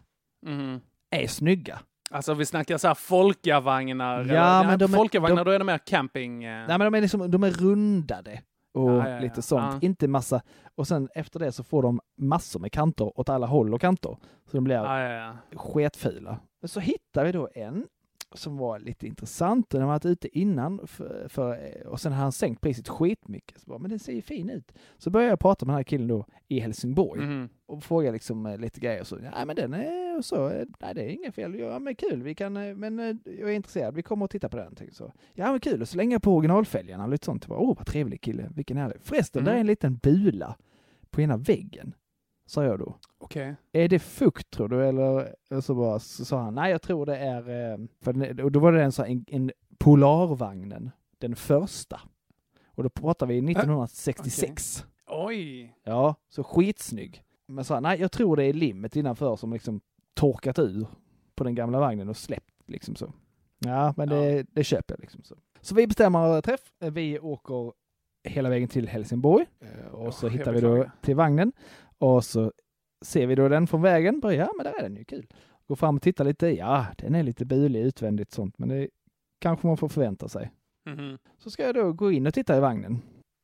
[0.45, 0.81] Mhm.
[1.09, 1.79] är snygga.
[2.11, 4.17] Alltså vi snackar så här folkavagnar.
[4.25, 6.43] Ja, eller, men de är- folkavagnar, de- då är det mer camping.
[6.43, 6.67] eh.
[6.67, 8.41] Nej men de är liksom, de är rundade
[8.73, 9.19] och Ja, ja, ja.
[9.19, 9.83] lite sånt.
[9.83, 10.41] Inte massa,
[10.75, 14.17] och sen efter det så får de massor med kanter åt alla håll och kanter.
[14.45, 16.39] Så de blir Ja, sketfula.
[16.61, 17.87] Men så hittar vi då en
[18.33, 19.69] som var lite intressant.
[19.69, 21.57] Den har varit ute innan för, för,
[21.87, 23.61] och sen har han sänkt priset skitmycket.
[23.61, 24.71] Så bara, men den ser ju fin ut.
[24.97, 27.49] Så började jag prata med den här killen då i Helsingborg Mhm.
[27.65, 29.03] och fråga liksom eh, lite grejer.
[29.03, 31.59] Så, ja men den är och så, eh, nej det är inga fel.
[31.59, 34.49] Ja men kul, vi kan, eh, men eh, jag är intresserad, vi kommer att titta
[34.49, 34.75] på den.
[34.91, 35.11] Så.
[35.33, 37.45] Ja men kul, och så länge på originalfälgarna och lite sånt.
[37.49, 38.97] Åh oh, vad trevlig kille, vilken härlig.
[39.01, 39.61] Förresten, där är Mm.
[39.61, 40.55] en liten bula
[41.09, 41.95] på ena väggen.
[42.45, 42.95] Sa jag då.
[43.17, 43.55] Okej.
[43.71, 44.85] Är det fukt tror du?
[44.87, 48.59] Eller och så, bara, så sa han, nej jag tror det är, för och då
[48.59, 52.01] var det en, en, en Polarvagnen, den första.
[52.75, 54.85] Och då pratar vi 1966.
[55.07, 55.75] Oj!
[55.83, 57.23] Ja, så skitsnygg.
[57.47, 59.81] Men sa han, nej jag tror det är limmet innanför som liksom
[60.13, 60.87] torkat ur
[61.35, 63.13] på den gamla vagnen och släppt liksom så.
[63.59, 65.35] Ja, men det, det köper jag liksom så.
[65.61, 66.73] Så vi bestämmer träff.
[66.79, 67.73] Vi åker
[68.23, 71.51] hela vägen till Helsingborg eh, och så jag hittar vi då till vagnen
[71.97, 72.51] och så
[73.05, 74.19] ser vi då den från vägen.
[74.19, 75.27] Bara, ja, men där är den ju kul.
[75.67, 76.47] Går fram och tittar lite.
[76.47, 78.89] Ja, den är lite bulig utvändigt sånt, men det
[79.39, 80.51] kanske man får förvänta sig.
[80.85, 81.17] Mhm.
[81.37, 83.01] Så ska jag då gå in och titta i vagnen.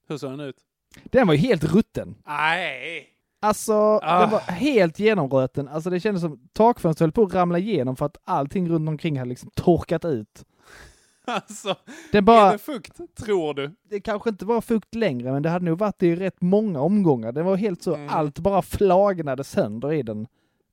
[0.07, 0.57] Hur såg den ut?
[1.03, 2.15] Den var ju helt rutten.
[2.25, 3.16] Nej!
[3.41, 3.73] Alltså,
[4.03, 4.19] Ah.
[4.19, 5.67] den var helt genomröten.
[5.67, 9.17] Alltså det kändes som takfönstret höll på att ramla igenom för att allting runt omkring
[9.19, 10.45] hade liksom torkat ut.
[11.29, 11.75] Alltså,
[12.11, 13.75] Den är bara, det fukt, tror du?
[13.89, 17.31] det kanske inte var fukt längre, men det hade nog varit i rätt många omgångar.
[17.31, 18.09] Den var helt så, Mm.
[18.09, 20.27] allt bara flagnade sönder i den.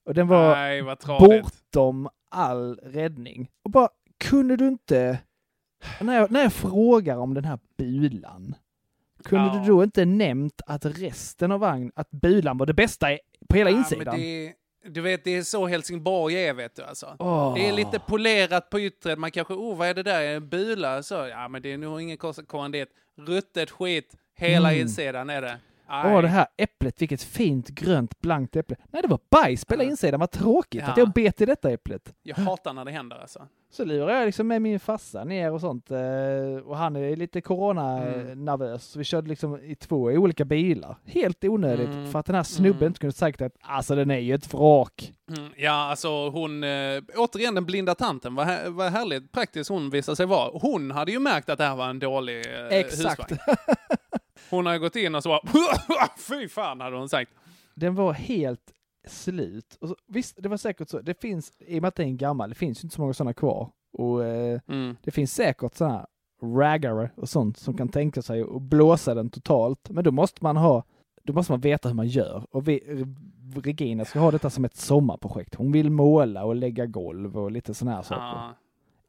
[0.07, 0.83] Och den var Nej,
[1.19, 3.49] bortom all räddning.
[3.65, 3.89] Och bara,
[4.25, 5.19] kunde du inte,
[6.01, 8.55] när jag, när jag frågar om den här bulan,
[9.25, 9.61] kunde Ja.
[9.61, 13.07] du då inte nämnt att resten av vagn, att bulan var det bästa,
[13.49, 14.19] På hela Ja, insidan.
[14.21, 14.53] det,
[14.89, 17.17] du vet, det är så Helsingborg är, vet du alltså.
[17.19, 17.55] Åh.
[17.55, 19.19] Det är lite polerat på yttret.
[19.19, 20.23] Man kanske, oh, vad är det där?
[20.23, 21.03] En bula?
[21.03, 22.17] Så, ja, men det är nog ingen
[22.47, 22.89] kommandit.
[23.19, 24.15] Ruttet skit.
[24.37, 24.81] Hela Mm.
[24.81, 25.59] insidan är det.
[25.89, 28.77] Åh, det här äpplet, vilket fint grönt blankt äpple.
[28.93, 30.21] Nej, det var bajs på hela insidan.
[30.21, 30.91] Vad tråkigt Ja.
[30.91, 32.15] att jag bet i detta äpplet.
[32.23, 33.47] Jag hatar när det händer alltså.
[33.71, 35.91] Så lurar jag liksom med min farsa ner och sånt.
[35.91, 35.97] eh,
[36.65, 38.85] Och han är lite corona-nervös.
[38.85, 40.97] Så vi körde liksom i två olika bilar.
[41.05, 41.89] Helt onödigt.
[41.89, 42.13] Mm.
[42.13, 45.13] För att den här snubben inte kunde sagt att alltså den är ju ett vrak.
[45.39, 49.91] Mm, ja, alltså hon, eh, återigen den blinda tanten, vad, här, vad härligt praktiskt hon
[49.91, 50.51] visade sig vara.
[50.63, 53.31] Hon hade ju märkt att det här var en dålig eh, Exakt.
[53.31, 53.41] husvagn.
[54.51, 55.41] Hon har gått in och så bara,
[56.19, 57.31] fy fan hade hon sagt.
[57.75, 58.73] Den var helt
[59.09, 59.77] slut.
[59.81, 61.01] Och så, visst, det var säkert så.
[61.01, 63.33] Det finns, i och med att den är gammal, det finns inte så många sådana
[63.35, 63.71] kvar.
[63.99, 64.97] Och eh, Mm.
[65.03, 66.07] det finns säkert sådana
[66.43, 69.91] raggare och sånt som kan tänka sig att blåsa den totalt.
[69.91, 70.85] Men då måste man ha,
[71.23, 72.47] då måste man veta hur man gör.
[72.51, 73.05] Och vi,
[73.63, 75.55] Regina ska ha detta som ett sommarprojekt.
[75.55, 78.23] Hon vill måla och lägga golv och lite sådana här saker.
[78.23, 78.55] Ja.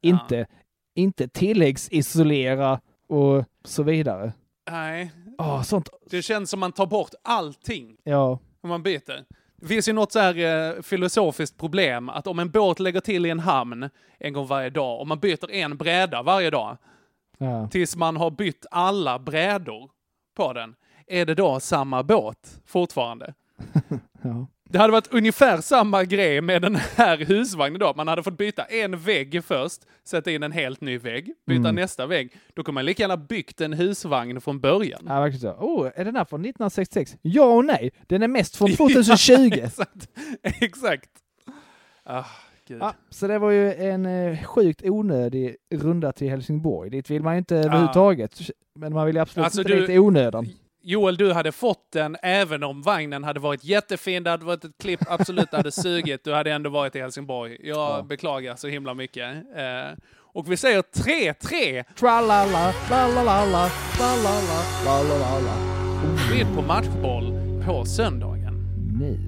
[0.01, 0.47] Inte,
[0.95, 4.34] inte tilläggsisolera och så vidare.
[4.72, 5.89] Nej, Åh, sånt.
[6.09, 9.26] det känns som man tar bort allting Ja, om man byter.
[9.55, 10.38] Det finns ju något så här
[10.76, 13.89] eh, filosofiskt problem att om en båt lägger till i en hamn
[14.20, 16.78] en gång varje dag, och man byter en bräda varje dag,
[17.38, 17.68] ja.
[17.68, 19.89] tills man har bytt alla brädor
[20.36, 20.76] på den,
[21.07, 23.34] är det då samma båt fortfarande?
[24.22, 24.47] ja.
[24.70, 27.93] Det hade varit ungefär samma grej med den här husvagnen då.
[27.95, 31.76] Man hade fått byta en vägg först, sätta in en helt ny vägg, byta Mm.
[31.76, 32.34] nästa vägg.
[32.53, 35.01] Då kunde man lika gärna byggt en husvagn från början.
[35.07, 35.51] Ja, verkligen så.
[35.59, 37.18] Oh, är den här från 1966?
[37.22, 37.91] Ja och nej.
[38.07, 39.34] Den är mest från 2020.
[39.53, 40.09] Exakt.
[40.43, 41.09] Exakt.
[42.03, 42.24] Ah.
[42.68, 46.89] Ja, så det var ju en eh, sjukt onödig runda till Helsingborg.
[46.89, 48.39] Dit vill man ju inte överhuvudtaget.
[48.76, 50.47] Men man vill ju absolut Alltså, inte du- dit i onödan.
[50.88, 54.78] Joel, du hade fått den även om vagnen hade varit jättefin, det hade varit ett
[54.78, 57.58] klipp, absolut hade sugit, du hade ändå varit i Helsingborg.
[57.64, 59.36] Jag beklagar så himla mycket.
[59.56, 61.84] Eh, och vi säger 3-3!
[62.00, 63.70] Tralala, lalalala,
[64.00, 65.54] lalalala, lalalala.
[66.40, 67.34] Är på matchboll
[67.66, 68.54] på söndagen.
[69.00, 69.20] Nej.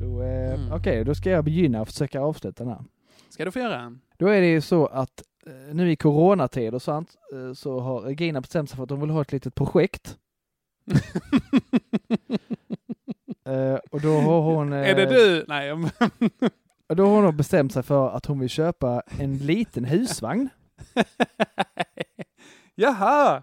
[0.00, 0.72] Då, eh, Mm.
[0.72, 2.84] Okej, då ska jag begynna och försöka avsluta den här.
[3.28, 3.96] Ska du få göra?
[4.18, 8.00] Då är det ju så att eh, nu i coronatid och sånt eh, så har
[8.00, 10.18] Regina bestämt sig för att hon vill ha ett litet projekt.
[13.46, 14.72] Eh, och då har hon...
[14.72, 15.44] eh, Är det du?
[15.48, 15.72] Nej,
[16.88, 20.48] Och då har hon bestämt sig för att hon vill köpa en liten husvagn.
[22.74, 23.42] Jaha!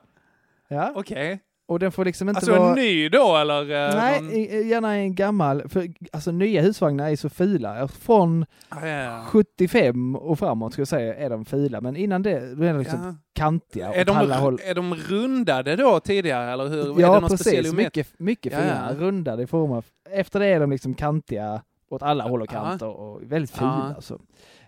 [0.68, 0.92] Ja.
[0.96, 1.40] Okej.
[1.72, 2.70] Och den får liksom inte Alltså vara...
[2.70, 3.62] en ny då, eller?
[3.62, 5.70] eh, Nej, någon- i- gärna en gammal.
[5.70, 7.88] För alltså nya husvagnar är så fula.
[7.88, 9.24] Från Ah, ja.
[9.26, 11.82] 75 och framåt ska jag säga är de fula.
[11.82, 13.16] Men innan det, då är de liksom Ja.
[13.36, 14.60] kantiga Är åt alla de, håll.
[14.66, 17.02] är de rundade då tidigare, eller hur?
[17.02, 17.74] Ja, precis.
[17.74, 19.06] Mycket, mycket fina, ja.
[19.06, 19.84] rundade former.
[20.12, 23.94] Efter det är de liksom kantiga åt alla håll och kanter och väldigt fula.
[23.96, 24.20] Alltså.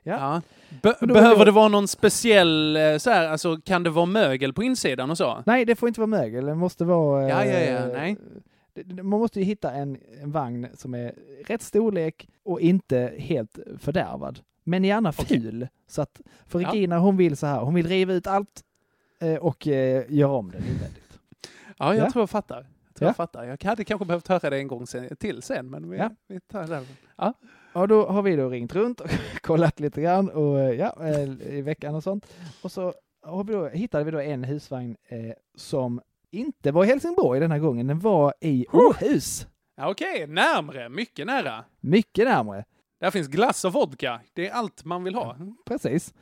[0.03, 0.41] Ja.
[0.81, 4.53] Be- behöver då- det vara någon speciell, eh, så här, alltså kan det vara mögel
[4.53, 5.43] på insidan och så?
[5.45, 6.45] Nej, det får inte vara mögel.
[6.45, 7.29] Det måste vara...
[7.29, 8.17] Ja, ja, ja, eh, nej.
[8.73, 11.13] det- det- Man måste ju hitta en, en vagn som är
[11.45, 14.39] rätt storlek och inte helt fördärvad.
[14.63, 15.67] Men gärna ful.
[15.87, 16.67] Så att, för Ja.
[16.69, 18.61] Regina hon vill så här, hon vill riva ut allt
[19.21, 21.19] eh, och göra om den invändigt.
[21.77, 22.11] Ja, jag Ja.
[22.11, 22.55] tror jag fattar.
[22.57, 23.09] Jag, tror Ja.
[23.09, 23.43] jag fattar.
[23.43, 26.09] Jag hade kanske behövt höra det en gång sen, till sen, men vi, Ja.
[26.27, 26.81] vi tar det.
[27.17, 27.33] Ja.
[27.73, 29.09] Och då har vi då ringt runt och
[29.41, 32.33] kollat lite grann och eh, ja, eh, i veckan och sånt.
[32.61, 32.93] Och så
[33.23, 36.01] har vi då, hittade vi då en husvagn eh, som
[36.31, 39.47] inte var i Helsingborg den här gången, den var i Åhus.
[39.75, 41.65] Ja, Okej, närmre, mycket nära.
[41.79, 42.65] Mycket närmare.
[42.99, 44.21] Där finns glass och vodka.
[44.33, 45.37] Det är allt man vill ha.
[45.65, 46.13] Precis.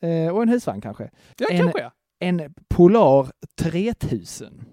[0.00, 1.10] Eh, och en husvagn kanske.
[1.38, 1.90] Ja, en, kanske ja.
[2.18, 4.64] En Polar 3000.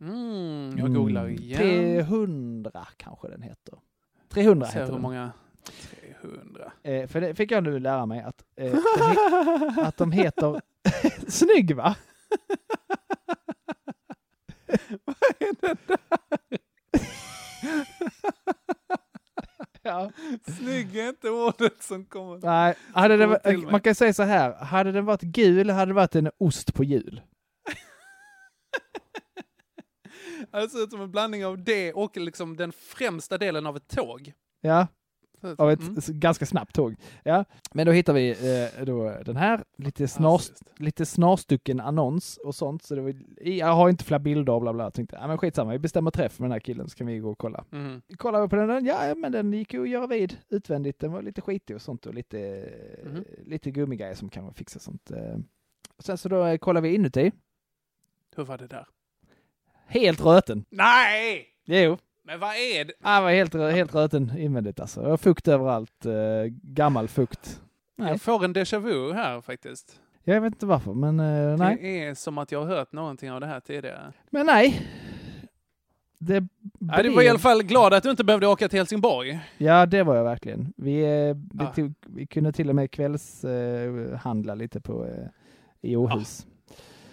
[0.00, 1.58] Mm, jag googlar Mm, igen.
[1.58, 3.74] 300 kanske den heter.
[4.28, 5.02] 300 Se heter hur den.
[5.02, 5.30] många...
[6.20, 6.72] 300.
[6.82, 10.60] Eh, för det fick jag nu lära mig att, eh, he- att de heter...
[11.28, 11.96] Snygg va?
[15.04, 15.98] Vad är det där?
[19.82, 20.10] ja.
[20.58, 22.38] Snygg är inte ordet som kommer.
[22.46, 23.70] Nej, hade det, Kommer mig.
[23.72, 24.54] man kan säga så här.
[24.54, 27.20] Hade den varit gul hade det varit en ost på jul.
[30.52, 33.88] Det ser ut som en blandning av det och liksom den främsta delen av ett
[33.88, 34.32] tåg.
[34.60, 34.86] Ja,
[35.58, 35.94] av ett Mm.
[36.20, 36.94] ganska snabbt tåg.
[37.22, 42.54] Ja, men då hittar vi eh, då den här, lite, snars, lite snarstucken annons och
[42.54, 42.82] sånt.
[42.82, 43.14] Så det var,
[43.48, 44.84] jag har inte fler bilder och bla bla.
[44.84, 47.18] Jag tänkte, ja men skitsamma, vi bestämmer träff med den här killen så kan vi
[47.18, 47.64] gå och kolla.
[47.70, 48.02] Mhm.
[48.16, 50.98] Kollar vi på den, ja men den gick ju att göra vid utvändigt.
[50.98, 52.68] Den var lite skitig och sånt och lite,
[53.06, 53.24] Mhm.
[53.46, 55.10] lite gummigrejer som kan fixa sånt.
[55.10, 55.36] eh.
[55.98, 57.32] Sen så då eh, kollar vi inuti.
[58.36, 58.86] Hur var det där?
[59.86, 60.64] Helt röten.
[60.70, 61.46] Nej!
[61.64, 61.96] Jo.
[62.28, 62.92] Men vad är det?
[63.00, 65.00] Han var helt, helt röten invändigt alltså.
[65.00, 66.06] Och fukt överallt.
[66.06, 66.12] Eh,
[66.62, 67.60] gammal fukt.
[67.96, 70.00] Nej, Jag får en déjà vu här faktiskt.
[70.24, 71.78] jag vet inte varför, men eh, nej.
[71.80, 74.12] Det är som att jag har hört någonting av det här tidigare.
[74.30, 74.82] Men nej.
[76.18, 76.44] Det,
[76.80, 79.40] Nej, du var i alla fall glad att du inte behövde åka till Helsingborg.
[79.58, 80.72] Ja, det var jag verkligen.
[80.76, 81.72] Vi, eh, vi, Ah.
[81.72, 85.12] tog, vi kunde till och med kvällshandla eh, lite på, eh,
[85.80, 86.46] i Åhus.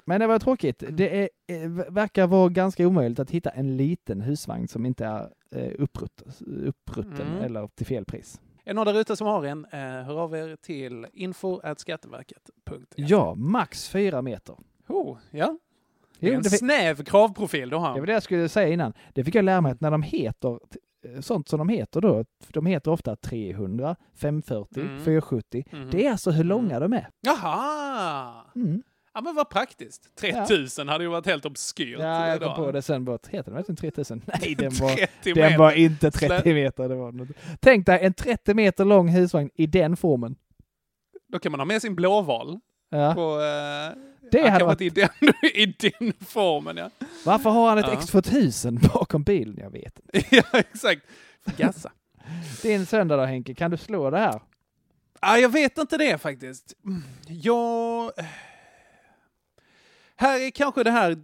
[0.06, 0.84] Men det var tråkigt.
[0.90, 5.30] Det är, eh, verkar vara ganska omöjligt att hitta en liten husvagn som inte är
[5.52, 6.24] eh, upprutt,
[6.66, 7.44] upprutten Mm.
[7.44, 8.42] eller till fel pris.
[8.64, 13.02] Är det någon där ute som har en, eh, hör av er till info.skatteverket.se.
[13.04, 14.56] Ja, max fyra meter.
[14.88, 15.58] Oh, ja.
[16.20, 18.00] Det är en det snäv kravprofil du Det har.
[18.00, 18.94] var det jag skulle säga innan.
[19.14, 20.60] Det fick jag lära mig att när de heter
[21.20, 25.04] sånt som de heter då, de heter ofta 300, 540, Mm.
[25.04, 25.66] 470.
[25.72, 25.90] Mhm.
[25.92, 27.10] Det är alltså hur långa de är.
[27.22, 28.34] Jaha!
[28.56, 28.82] Mm.
[29.16, 30.16] Ja men vad praktiskt.
[30.16, 32.56] 3000 hade ju varit helt obskyrt Ja, jag kom idag.
[32.56, 33.06] på det sen.
[33.06, 34.22] Bara, heter den verkligen 3000?
[34.42, 36.90] Nej, den var, 30 den var inte 30 Slä- meter.
[36.90, 37.28] Det var något.
[37.60, 40.36] Tänk dig en 30 meter lång husvagn i den formen.
[41.32, 42.60] Då kan man ha med sin blåval.
[42.90, 43.14] Ja.
[43.14, 43.98] På, eh,
[44.32, 45.10] Det ja, hade inte i den,
[45.54, 46.90] i den formen ja.
[47.26, 47.96] Varför har han ett Ja.
[48.00, 49.58] X2000 bakom bilen?
[49.60, 50.28] Jag vet inte.
[50.36, 51.02] ja, exakt.
[51.58, 51.92] Gassa.
[52.62, 54.42] Din söndag då Henke, kan du slå det här?
[55.22, 56.74] Ja, jag vet inte det faktiskt.
[57.28, 58.12] Jag...
[60.18, 61.18] Här är kanske det här,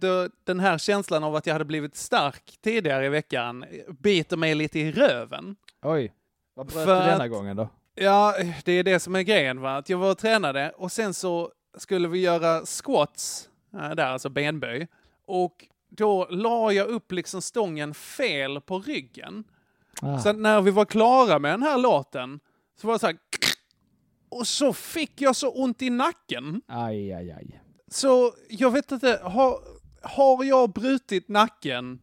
[0.46, 4.78] den här känslan av att jag hade blivit stark tidigare i veckan biter mig lite
[4.78, 5.56] i röven.
[5.82, 6.12] Oj,
[6.54, 7.68] vad bröt För du denna att- gången då?
[7.94, 8.34] Ja,
[8.64, 9.60] det är det som är grejen.
[9.60, 9.76] Va?
[9.76, 14.28] Att jag var och tränade och sen så skulle vi göra squats, äh, där alltså
[14.28, 14.88] benböj.
[15.26, 19.44] Och då la jag upp liksom stången fel på ryggen.
[20.02, 20.18] Ah.
[20.18, 22.40] Så när vi var klara med den här låten
[22.80, 23.16] så var det så här...
[24.28, 26.62] Och så fick jag så ont i nacken.
[26.66, 27.60] Aj, aj, aj.
[27.92, 29.58] Så jag vet inte, har,
[30.02, 32.00] har jag brutit nacken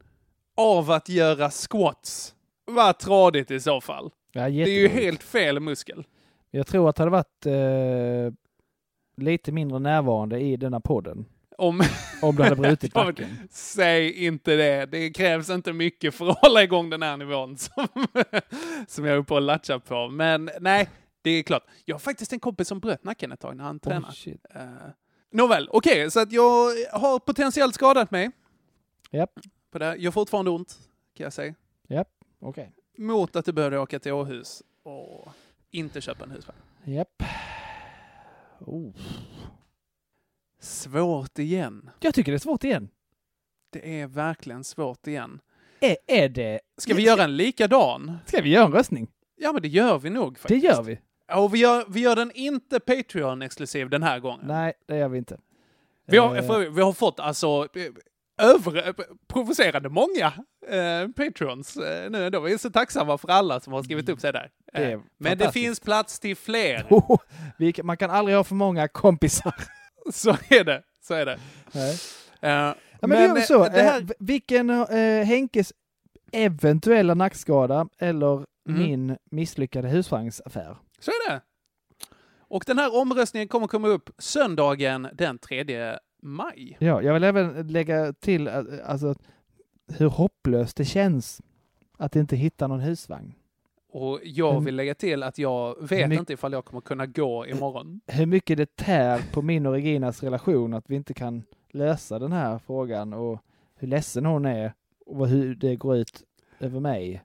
[0.57, 2.35] av att göra squats?
[2.65, 4.11] Vad tradigt i så fall.
[4.31, 6.03] Ja, Det är ju helt fel muskel.
[6.51, 8.33] Jag tror att det hade varit eh,
[9.23, 11.25] lite mindre närvarande i denna podden.
[11.57, 11.81] Om,
[12.21, 13.27] Om du hade brutit nacken.
[13.49, 14.85] Säg inte det.
[14.85, 17.87] Det krävs inte mycket för att hålla igång den här nivån som,
[18.87, 20.07] som jag är uppe och latchar på.
[20.09, 20.89] Men nej,
[21.21, 21.63] det är klart.
[21.85, 24.07] Jag har faktiskt en kompis som bröt nacken ett tag när han tränade.
[24.07, 24.45] Oh, shit.
[25.31, 28.31] Nåväl, okej, så att jag har potentiellt skadat mig.
[29.11, 29.39] Japp,
[29.71, 29.95] På det.
[29.95, 30.79] Jag har fortfarande ont,
[31.13, 31.53] kan jag säga.
[31.87, 32.09] japp,
[32.39, 32.71] okej.
[32.97, 35.27] Mot att du behövde åka till Åhus och
[35.71, 36.59] inte köpa en husvagn.
[36.83, 37.23] Japp.
[38.59, 38.91] Oh.
[40.61, 41.89] Svårt igen.
[41.99, 42.89] Jag tycker det är svårt igen.
[43.69, 45.39] Det är verkligen svårt igen.
[45.79, 46.59] Är, är det...
[46.77, 48.17] Ska vi göra en likadan?
[48.25, 49.07] Ska vi göra en röstning?
[49.35, 50.63] Ja, men det gör vi nog Det faktiskt.
[50.63, 50.99] gör vi.
[51.35, 54.47] Och vi gör, vi gör den inte Patreon-exklusiv den här gången.
[54.47, 55.37] Nej, det gör vi inte.
[56.07, 57.67] Vi har, Eh, för, vi har fått alltså
[58.41, 58.93] över, eh,
[59.27, 60.33] provocerande många
[60.67, 62.29] eh, Patrons eh, nu.
[62.29, 62.39] Då.
[62.39, 64.49] Vi är så tacksamma för alla som har skrivit upp sig där.
[64.73, 66.85] Det är Eh, Men det finns plats till fler.
[66.89, 67.17] Oh,
[67.73, 69.55] kan- man kan aldrig ha för många kompisar.
[70.13, 70.83] Så är det.
[71.01, 71.39] Så är det.
[71.71, 71.91] Nej.
[72.41, 73.63] Eh, Ja, men, det är eh, så.
[73.63, 74.69] det här, vilken
[75.25, 75.73] Henkes
[76.31, 78.35] eventuella nackskada eller
[78.69, 78.79] Mhm.
[78.79, 80.77] min misslyckade husvagnsaffär?
[80.99, 81.41] Så är det.
[82.37, 86.77] Och den här omröstningen kommer komma upp söndagen den 3 maj.
[86.79, 89.15] Ja, jag vill även lägga till eh, alltså,
[89.87, 91.41] hur hopplöst det känns
[91.97, 93.33] att inte hitta någon husvagn.
[93.91, 98.01] Och jag vill lägga till att jag vet inte ifall jag kommer kunna gå imorgon.
[98.07, 102.31] Hur mycket det tär på min och Reginas relation att vi inte kan lösa den
[102.31, 103.39] här frågan och
[103.75, 104.73] hur ledsen hon är
[105.05, 106.23] och hur det går ut
[106.59, 107.23] över mig.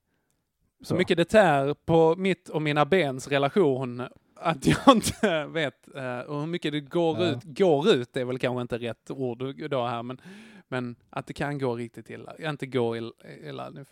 [0.85, 4.03] Så mycket det tär på mitt och mina bens relation
[4.37, 5.89] att jag inte vet
[6.27, 7.31] och hur mycket det går Ja.
[7.31, 7.39] ut.
[7.45, 10.21] Går ut är väl kanske inte rätt ord idag här, men,
[10.69, 12.33] men att det kan gå riktigt illa.
[12.39, 13.13] Inte gå ill-
[13.49, 13.85] illa nu.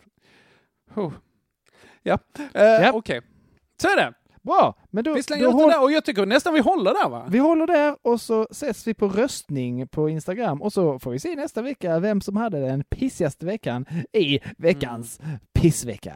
[0.95, 1.11] Oh.
[2.03, 2.17] Ja,
[2.53, 2.91] eh, Ja.
[2.93, 3.21] okej.
[3.81, 4.13] Så är det.
[4.41, 6.59] Bra, men då, Vi slänger då ut det håll- där och jag tycker nästan vi
[6.59, 7.27] håller där va?
[7.29, 11.19] Vi håller där och så ses vi på röstning på Instagram och så får vi
[11.19, 15.37] se nästa vecka vem som hade den pissigaste veckan i veckans Mm.
[15.53, 16.13] pissvecka.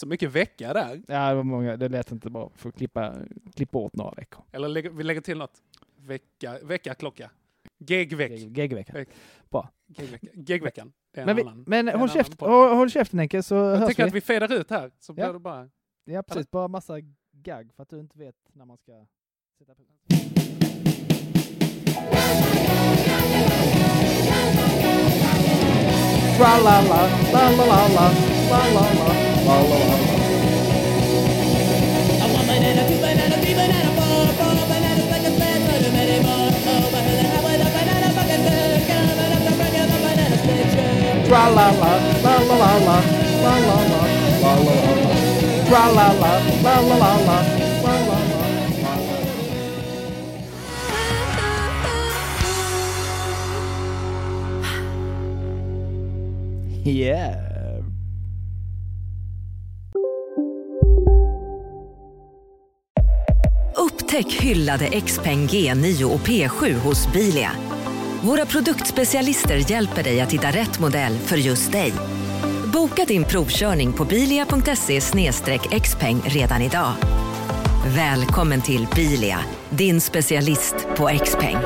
[0.00, 1.02] Så mycket vecka där.
[1.08, 2.50] Ja, det var många, det lät inte bra.
[2.54, 3.14] Får klippa,
[3.54, 4.44] klippa bort några veckor.
[4.52, 5.62] Eller lägger, vi lägger till något.
[5.96, 7.30] Vecka, veckaklocka.
[7.78, 8.30] Gegveck.
[8.56, 8.92] Gegvecka.
[8.92, 9.08] Veck.
[9.50, 9.68] Bra.
[9.86, 10.26] Gegvecka.
[10.34, 10.92] Gegveckan.
[11.12, 11.64] En Men, vi, annan.
[11.66, 14.08] men håll, käft, håll, håll käften Henke så Jag hörs tycker vi.
[14.08, 15.32] att vi fedar ut här, så blir Ja.
[15.32, 15.68] det bara...
[16.04, 16.50] Ja, precis.
[16.50, 16.94] Bara massa
[17.32, 19.06] gagg för att du inte vet när man ska
[19.58, 19.82] sätta på.
[26.36, 27.00] Tra-la-la,
[27.32, 28.10] la-la-la-la,
[28.50, 29.29] la-la-la,
[56.84, 57.49] Yeah.
[64.10, 67.50] Upptäck hyllade XPeng G9 och P7 hos Bilia.
[68.22, 71.92] Våra produktspecialister hjälper dig att hitta rätt modell för just dig.
[72.72, 75.00] Boka din provkörning på bilia.se
[75.80, 76.92] xpeng redan idag.
[77.96, 79.38] Välkommen till Bilia,
[79.70, 81.56] din specialist på XPeng.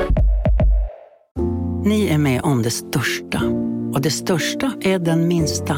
[1.85, 3.41] Ni är med om det största.
[3.93, 5.77] Och det största är den minsta.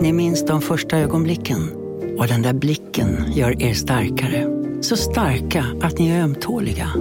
[0.00, 1.70] Ni minns de första ögonblicken.
[2.18, 4.63] Och den där blicken gör er starkare.
[4.84, 6.92] Så starka att ni är ömtåliga.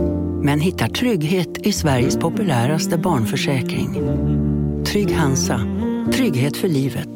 [0.43, 4.01] Men hittar trygghet i Sveriges populäraste barnförsäkring.
[4.85, 5.61] Trygg Hansa.
[6.13, 7.09] Trygghet för livet.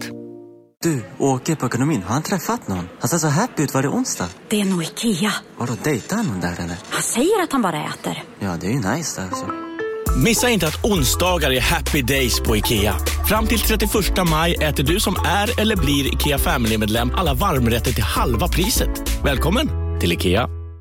[0.83, 2.03] Du, åker på ekonomin.
[2.03, 2.89] Har han träffat någon?
[2.99, 3.73] Han ser så happy ut.
[3.73, 4.27] Var det onsdag?
[4.49, 5.33] Det är nog Ikea.
[5.57, 6.77] Har du dejtat någon där eller?
[6.89, 8.23] Han säger att han bara äter.
[8.39, 9.45] Ja, det är ju nice där alltså.
[10.23, 12.95] Missa inte att onsdagar är happy days på IKEA.
[13.29, 13.91] Fram till 31
[14.29, 19.23] maj äter du som är eller blir IKEA Family-medlem alla varmrätter till halva priset.
[19.23, 19.69] Välkommen
[19.99, 20.56] till IKEA.